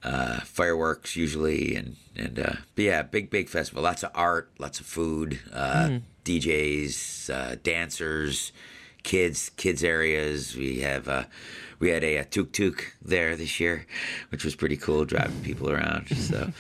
[0.03, 3.83] uh, fireworks usually, and and uh, but yeah, big, big festival.
[3.83, 8.53] Lots of art, lots of food, uh, DJs, uh, dancers,
[9.03, 10.57] kids kids areas.
[10.57, 11.25] We have uh,
[11.79, 13.87] we had a, a tuk tuk there this year,
[14.31, 16.07] which was pretty cool, driving people around.
[16.17, 16.51] So.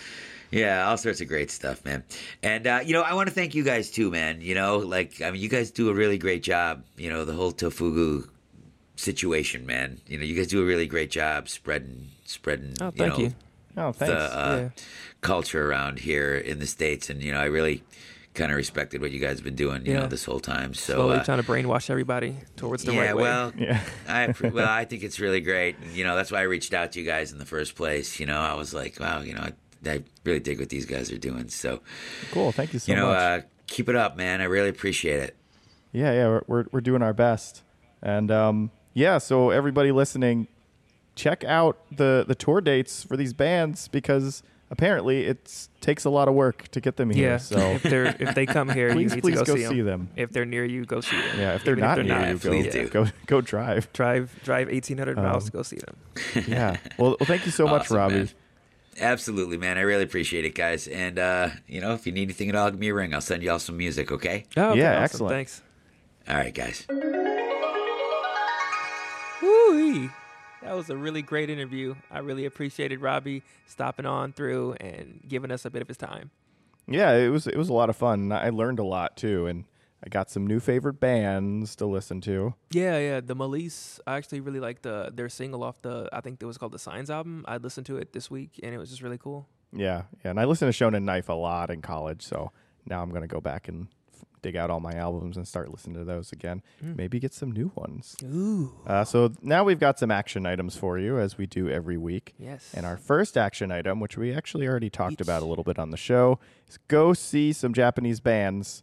[0.52, 2.04] Yeah, all sorts of great stuff, man.
[2.40, 4.40] And uh, you know, I want to thank you guys too, man.
[4.40, 6.84] You know, like I mean, you guys do a really great job.
[6.96, 8.28] You know, the whole Tofugu
[8.94, 10.00] situation, man.
[10.06, 12.74] You know, you guys do a really great job spreading spreading.
[12.80, 13.24] Oh, thank you.
[13.26, 13.34] you.
[13.76, 14.14] Oh, thanks.
[14.14, 14.68] The uh, Yeah.
[15.20, 17.82] culture around here in the states, and you know, I really
[18.36, 19.84] kind of respected what you guys have been doing.
[19.84, 20.74] You know, this whole time.
[20.74, 23.22] So Slowly uh, trying to brainwash everybody towards the yeah, right way.
[23.22, 23.80] well, Yeah.
[24.08, 25.76] I well, I think it's really great.
[25.92, 28.20] You know, that's why I reached out to you guys in the first place.
[28.20, 29.52] You know, I was like, wow, you know, I,
[29.90, 31.48] I really dig what these guys are doing.
[31.48, 31.80] So,
[32.30, 32.52] cool.
[32.52, 33.18] Thank you so you know, much.
[33.18, 34.40] uh, keep it up, man.
[34.40, 35.36] I really appreciate it.
[35.92, 37.62] Yeah, yeah, we're we're, we're doing our best,
[38.02, 39.18] and um, yeah.
[39.18, 40.46] So everybody listening,
[41.14, 46.28] check out the the tour dates for these bands because apparently it takes a lot
[46.28, 47.30] of work to get them here.
[47.32, 47.36] yeah.
[47.38, 49.66] So if they're if they come here, please, you need please to go, go see,
[49.68, 50.06] see them.
[50.06, 50.08] them.
[50.16, 51.38] If they're near you, go see them.
[51.38, 52.88] Yeah, if they're Even not if near not, you, go, please do.
[52.88, 53.92] go go drive.
[53.92, 55.96] drive drive eighteen hundred miles Um, to go see them.
[56.48, 56.76] Yeah.
[56.98, 58.14] Well, well thank you so much, Awesome, Robby.
[58.14, 58.28] man.
[58.98, 59.76] Absolutely, man.
[59.76, 60.88] I really appreciate it, guys.
[60.88, 63.12] And uh, you know, if you need anything at all, give me a ring.
[63.14, 64.10] I'll send you all some music.
[64.10, 64.44] Okay.
[64.56, 65.04] Oh, okay, Yeah, awesome.
[65.04, 65.32] excellent.
[65.32, 65.62] Thanks.
[66.28, 66.86] All right, guys.
[69.42, 70.10] Woo!
[70.62, 71.94] That was a really great interview.
[72.10, 76.30] I really appreciated Robby stopping on through and giving us a bit of his time.
[76.88, 78.32] Yeah, it was it was a lot of fun.
[78.32, 79.64] I learned a lot too, and
[80.04, 82.54] I got some new favorite bands to listen to.
[82.70, 83.20] Yeah, yeah.
[83.20, 86.58] The Molice, I actually really liked the their single off the I think it was
[86.58, 87.44] called the Signs album.
[87.48, 89.48] I listened to it this week and it was just really cool.
[89.72, 92.52] Yeah, yeah, and I listened to Shonen Knife a lot in college, so
[92.86, 93.88] now I'm gonna go back and
[94.42, 96.62] dig out all my albums and start listening to those again.
[96.80, 98.14] Maybe get some new ones.
[98.22, 98.72] Ooh.
[98.86, 102.34] Uh, so now we've got some action items for you, as we do every week.
[102.38, 102.70] Yes.
[102.74, 105.20] And our first action item, which we actually already talked Each.
[105.20, 106.38] about a little bit on the show,
[106.68, 108.82] is go see some Japanese bands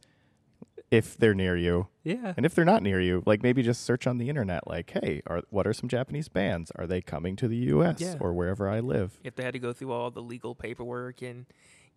[0.91, 1.87] if they're near you.
[2.03, 2.33] Yeah.
[2.37, 5.21] And if they're not near you, like maybe just search on the internet, like, hey,
[5.25, 6.71] are what are some Japanese bands?
[6.75, 7.99] Are they coming to the U.S.
[7.99, 8.15] Yeah.
[8.19, 9.17] or wherever I live?
[9.23, 11.45] if they had to go through all the legal paperwork and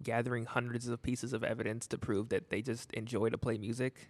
[0.03, 4.09] gathering hundreds of pieces of evidence to prove that they just enjoy to play music,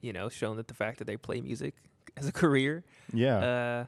[0.00, 1.74] you know, showing that the fact that they play music
[2.16, 3.84] as a career, Yeah, uh,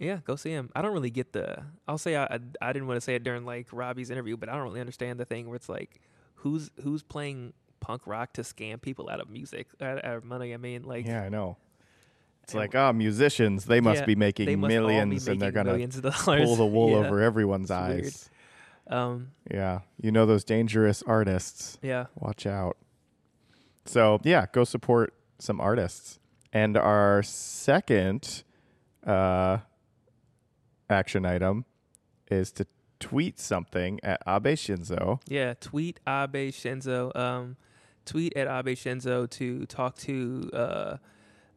[0.00, 0.70] yeah, go see him.
[0.76, 1.64] I don't really get the.
[1.88, 4.48] I'll say I, I I didn't want to say it during like Robby's interview, but
[4.48, 6.00] I don't really understand the thing where it's like,
[6.36, 10.54] who's who's playing punk rock to scam people out of music, out, of money.
[10.54, 11.56] I mean, like, yeah, I know.
[12.44, 15.50] It's like, oh, musicians, they must Yeah, be making must all be millions, and they're
[15.52, 15.76] gonna
[16.12, 16.96] pull the wool Yeah.
[16.98, 18.14] over everyone's It's weird.
[18.88, 21.78] Um, Yeah, you know those dangerous artists.
[21.82, 22.76] yeah, Watch out.
[23.84, 26.18] So yeah, go support some artists.
[26.52, 28.42] And our second
[29.06, 29.58] uh,
[30.88, 31.64] action item
[32.30, 32.66] is to
[33.00, 35.20] tweet something at Abe Shinzo.
[35.28, 37.14] Yeah, tweet Abe Shinzo.
[37.16, 37.56] Um,
[38.04, 40.96] tweet at Abe Shinzo to talk to uh,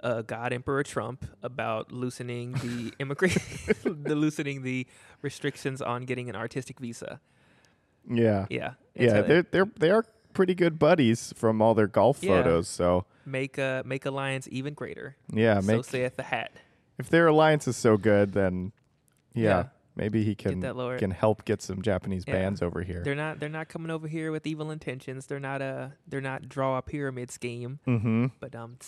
[0.04, 3.42] uh, God Emperor Trump about loosening the immigration,
[4.04, 4.88] the loosening the
[5.22, 7.20] restrictions on getting an artistic visa.
[8.10, 12.24] Yeah, Yeah, yeah, a- they're they're they are pretty good buddies from all their golf
[12.24, 12.42] Yeah.
[12.42, 12.68] photos.
[12.68, 15.16] So make uh, make alliance even greater.
[15.32, 16.52] yeah, so make saith the hat.
[16.98, 18.72] if their alliance is so good, then
[19.34, 19.64] yeah, Yeah.
[19.96, 20.62] maybe he can
[20.98, 22.34] can help get some Japanese Yeah.
[22.34, 23.04] bands over here.
[23.04, 25.28] They're not they're not coming over here with evil intentions.
[25.28, 27.80] They're not a they're not draw a pyramid scheme.
[27.88, 28.26] mm-hmm.
[28.40, 28.78] But um.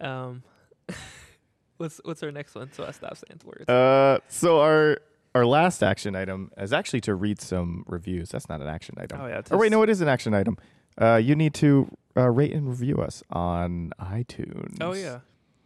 [0.00, 0.42] um,
[1.76, 2.70] what's what's our next one?
[2.72, 3.68] So I stop saying words.
[3.68, 4.98] Uh, so our
[5.34, 8.30] our last action item is actually to read some reviews.
[8.30, 9.20] That's not an action item.
[9.20, 10.56] Oh, yeah, Or wait, no, it is an action item.
[11.00, 14.76] Uh, you need to uh, rate and review us on iTunes.
[14.80, 15.20] Oh yeah,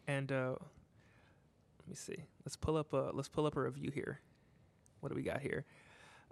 [0.07, 2.24] and uh, let me see.
[2.45, 4.20] Let's pull up a let's pull up a review here.
[5.01, 5.64] What do we got here?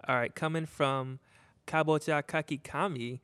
[0.07, 1.19] All right, coming from
[1.67, 3.19] Kabocha Kakikami,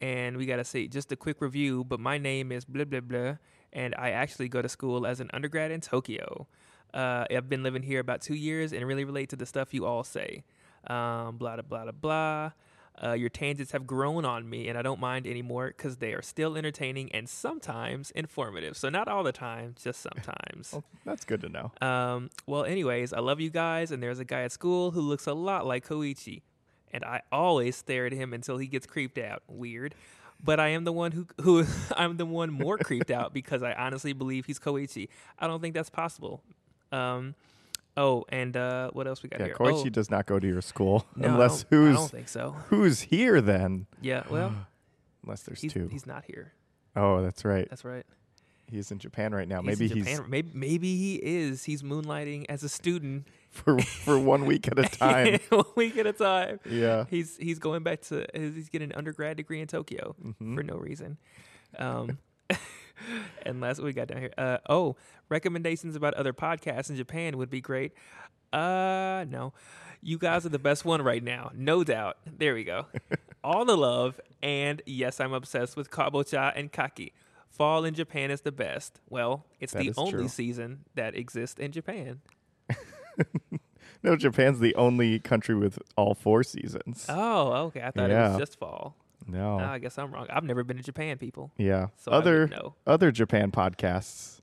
[0.00, 1.84] and we gotta say just a quick review.
[1.84, 3.36] But my name is blah blah blah,
[3.74, 6.46] and I actually go to school as an undergrad in Tokyo.
[6.92, 9.84] Uh, I've been living here about two years and really relate to the stuff you
[9.84, 10.44] all say.
[10.86, 12.52] Um, blah blah blah blah blah.
[13.02, 16.22] Uh, your tangents have grown on me, and I don't mind anymore because they are
[16.22, 18.76] still entertaining and sometimes informative.
[18.76, 20.70] So not all the time, just sometimes.
[20.72, 21.72] Well, that's good to know.
[21.80, 25.26] Um, well, anyways, I love you guys, and there's a guy at school who looks
[25.26, 26.42] a lot like Koichi,
[26.92, 29.42] and I always stare at him until he gets creeped out.
[29.48, 29.96] Weird,
[30.44, 31.64] but I am the one who who
[31.96, 35.08] I'm the one more creeped out because I honestly believe he's Koichi.
[35.38, 36.42] I don't think that's possible.
[36.92, 37.34] Um,
[37.96, 39.54] oh, and uh, what else we got Yeah, here?
[39.56, 42.28] Koichi oh, does not go to your school no, unless don't- I who's don't think
[42.28, 42.50] so.
[42.68, 43.86] who's here then.
[44.00, 44.54] Yeah, well,
[45.24, 45.88] Unless there's he's two.
[45.90, 46.52] he's not here.
[46.96, 47.66] oh, that's right.
[47.70, 48.04] That's right.
[48.70, 49.62] He's in Japan right now.
[49.62, 51.64] He's maybe in he's Maybe maybe he is.
[51.64, 55.38] He's moonlighting as a student for for one week at a time.
[55.50, 56.60] one week at a time.
[56.68, 57.04] yeah.
[57.08, 60.54] He's he's going back to he's getting an undergrad degree in Tokyo Mhm.
[60.56, 61.16] for no reason.
[61.78, 62.18] Um,
[63.46, 64.32] and last we got down here.
[64.36, 64.96] Uh, oh,
[65.28, 67.92] recommendations about other podcasts in Japan would be great.
[68.52, 69.52] Uh, no,
[70.02, 72.18] you guys are the best one right now, no doubt.
[72.26, 72.86] There we go.
[73.44, 77.12] All the love, and yes, I'm obsessed with kabocha and kaki.
[77.50, 79.00] Fall in Japan is the best.
[79.08, 80.28] Well, it's That the only true.
[80.28, 82.20] season that exists in Japan.
[84.02, 87.06] No, Japan's the only country with all four seasons.
[87.08, 87.80] Oh, okay.
[87.80, 88.94] I thought it was just fall.
[89.26, 89.58] no.
[89.58, 90.26] Ah, I guess I'm wrong.
[90.28, 91.50] I've never been to Japan, people.
[91.56, 91.86] yeah.
[91.96, 92.50] So other
[92.86, 94.42] other Japan podcasts.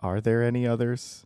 [0.00, 1.24] Are there any others?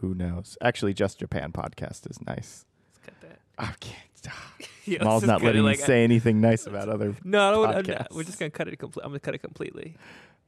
[0.00, 0.56] Who knows?
[0.62, 2.64] Actually, just Japan podcast is nice.
[2.88, 3.40] Let's cut that.
[3.58, 3.96] I can't.
[4.86, 7.14] Yeah, Mal's not letting like me say anything nice about other.
[7.24, 8.78] No, I don't, I'm we're just gonna cut it.
[8.82, 9.94] I'm gonna cut it completely.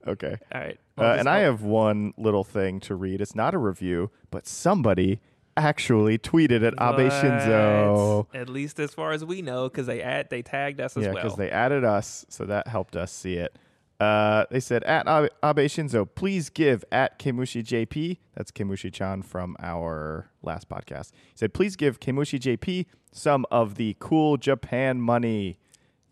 [0.06, 0.36] Okay.
[0.52, 0.80] All right.
[0.98, 3.20] Uh, and I have one little thing to read.
[3.20, 5.20] It's not a review, but somebody
[5.56, 8.26] actually tweeted at Abe Shinzo.
[8.34, 11.12] At least as far as we know, because they add they tagged us as Yeah,
[11.12, 11.22] well.
[11.22, 13.58] because they added us, so that helped us see it.
[14.00, 18.18] Uh, they said at Abe, Abe Shinzo, please give at Kemushi JP.
[18.34, 21.12] That's Kemushi Chan from our last podcast.
[21.12, 25.58] He said, please give Kemushi JP some of the cool Japan money.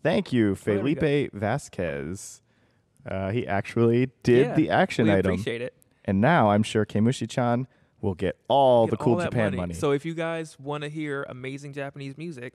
[0.03, 2.41] Thank you, Felipe Vasquez.
[3.05, 5.31] Uh, he actually did Yeah, the action we item.
[5.33, 5.73] appreciate it.
[6.05, 7.67] And now I'm sure Kemushi Chan
[8.01, 9.73] will get all Get the cool all Japan money.
[9.73, 12.53] So if you guys want to hear amazing Japanese music,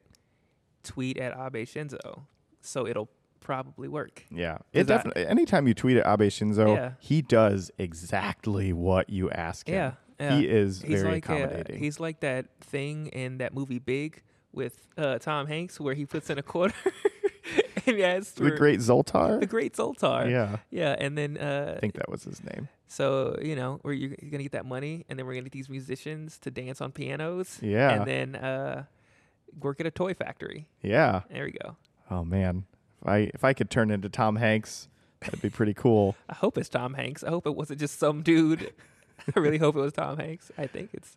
[0.82, 2.22] tweet at Abe Shinzo.
[2.60, 3.08] So it'll
[3.40, 4.24] probably work.
[4.30, 4.58] yeah.
[4.72, 6.92] It definitely anytime you tweet at Abe Shinzo, Yeah.
[6.98, 9.74] he does exactly what you ask him.
[9.74, 10.36] Yeah, yeah.
[10.38, 11.78] He is He's very like uh, accommodating.
[11.78, 14.22] he's like that thing in that movie Big
[14.52, 16.74] with uh, Tom Hanks where he puts in a quarter
[17.86, 19.38] and he asks the great Zoltar?
[19.38, 20.28] the great Zoltar.
[20.28, 20.56] yeah.
[20.70, 22.68] Yeah, and then uh, I think that was his name.
[22.88, 25.68] So you know, where you're, gonna get that money, and then we're gonna get these
[25.68, 27.58] musicians to dance on pianos.
[27.62, 27.90] Yeah.
[27.90, 28.84] and then uh,
[29.60, 30.68] work at a toy factory.
[30.82, 31.22] Yeah.
[31.30, 31.76] There we go.
[32.10, 32.64] Oh man.
[33.02, 34.88] If I if I could turn into Tom Hanks,
[35.20, 36.16] that'd be pretty cool.
[36.28, 37.24] I hope it's Tom Hanks.
[37.24, 38.72] I hope it wasn't just some dude.
[39.36, 40.50] I really hope it was Tom Hanks.
[40.56, 41.16] I think it's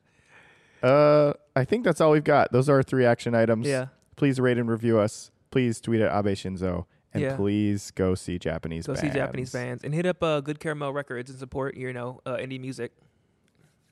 [0.82, 2.52] Uh I think that's all we've got.
[2.52, 3.68] Those are our three action items.
[3.68, 3.88] yeah.
[4.16, 5.32] Please rate and review us.
[5.52, 6.86] Please tweet at Abe Shinzo.
[7.14, 7.36] And Yeah.
[7.36, 9.08] please go see Japanese Go bands.
[9.08, 12.36] see Japanese bands and hit up uh, Good Charamel Records and support you know uh,
[12.38, 12.92] indie music.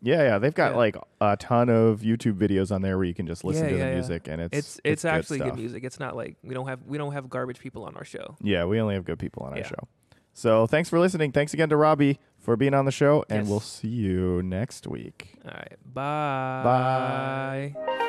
[0.03, 0.37] Yeah, yeah.
[0.37, 0.77] They've got Yeah.
[0.77, 3.77] like a ton of YouTube videos on there where you can just listen Yeah, to
[3.77, 5.57] the music and it's It's it's, actually good, stuff.
[5.57, 5.83] music.
[5.83, 8.35] It's not like we don't have we don't have garbage people on our show.
[8.41, 9.87] Yeah, we only have good people on our show.
[10.33, 11.31] So thanks for listening.
[11.31, 13.49] Thanks again to Robby for being on the show, and Yes.
[13.49, 15.33] we'll see you next week.
[15.43, 15.77] All right.
[15.83, 16.61] Bye.
[16.63, 18.06] Bye.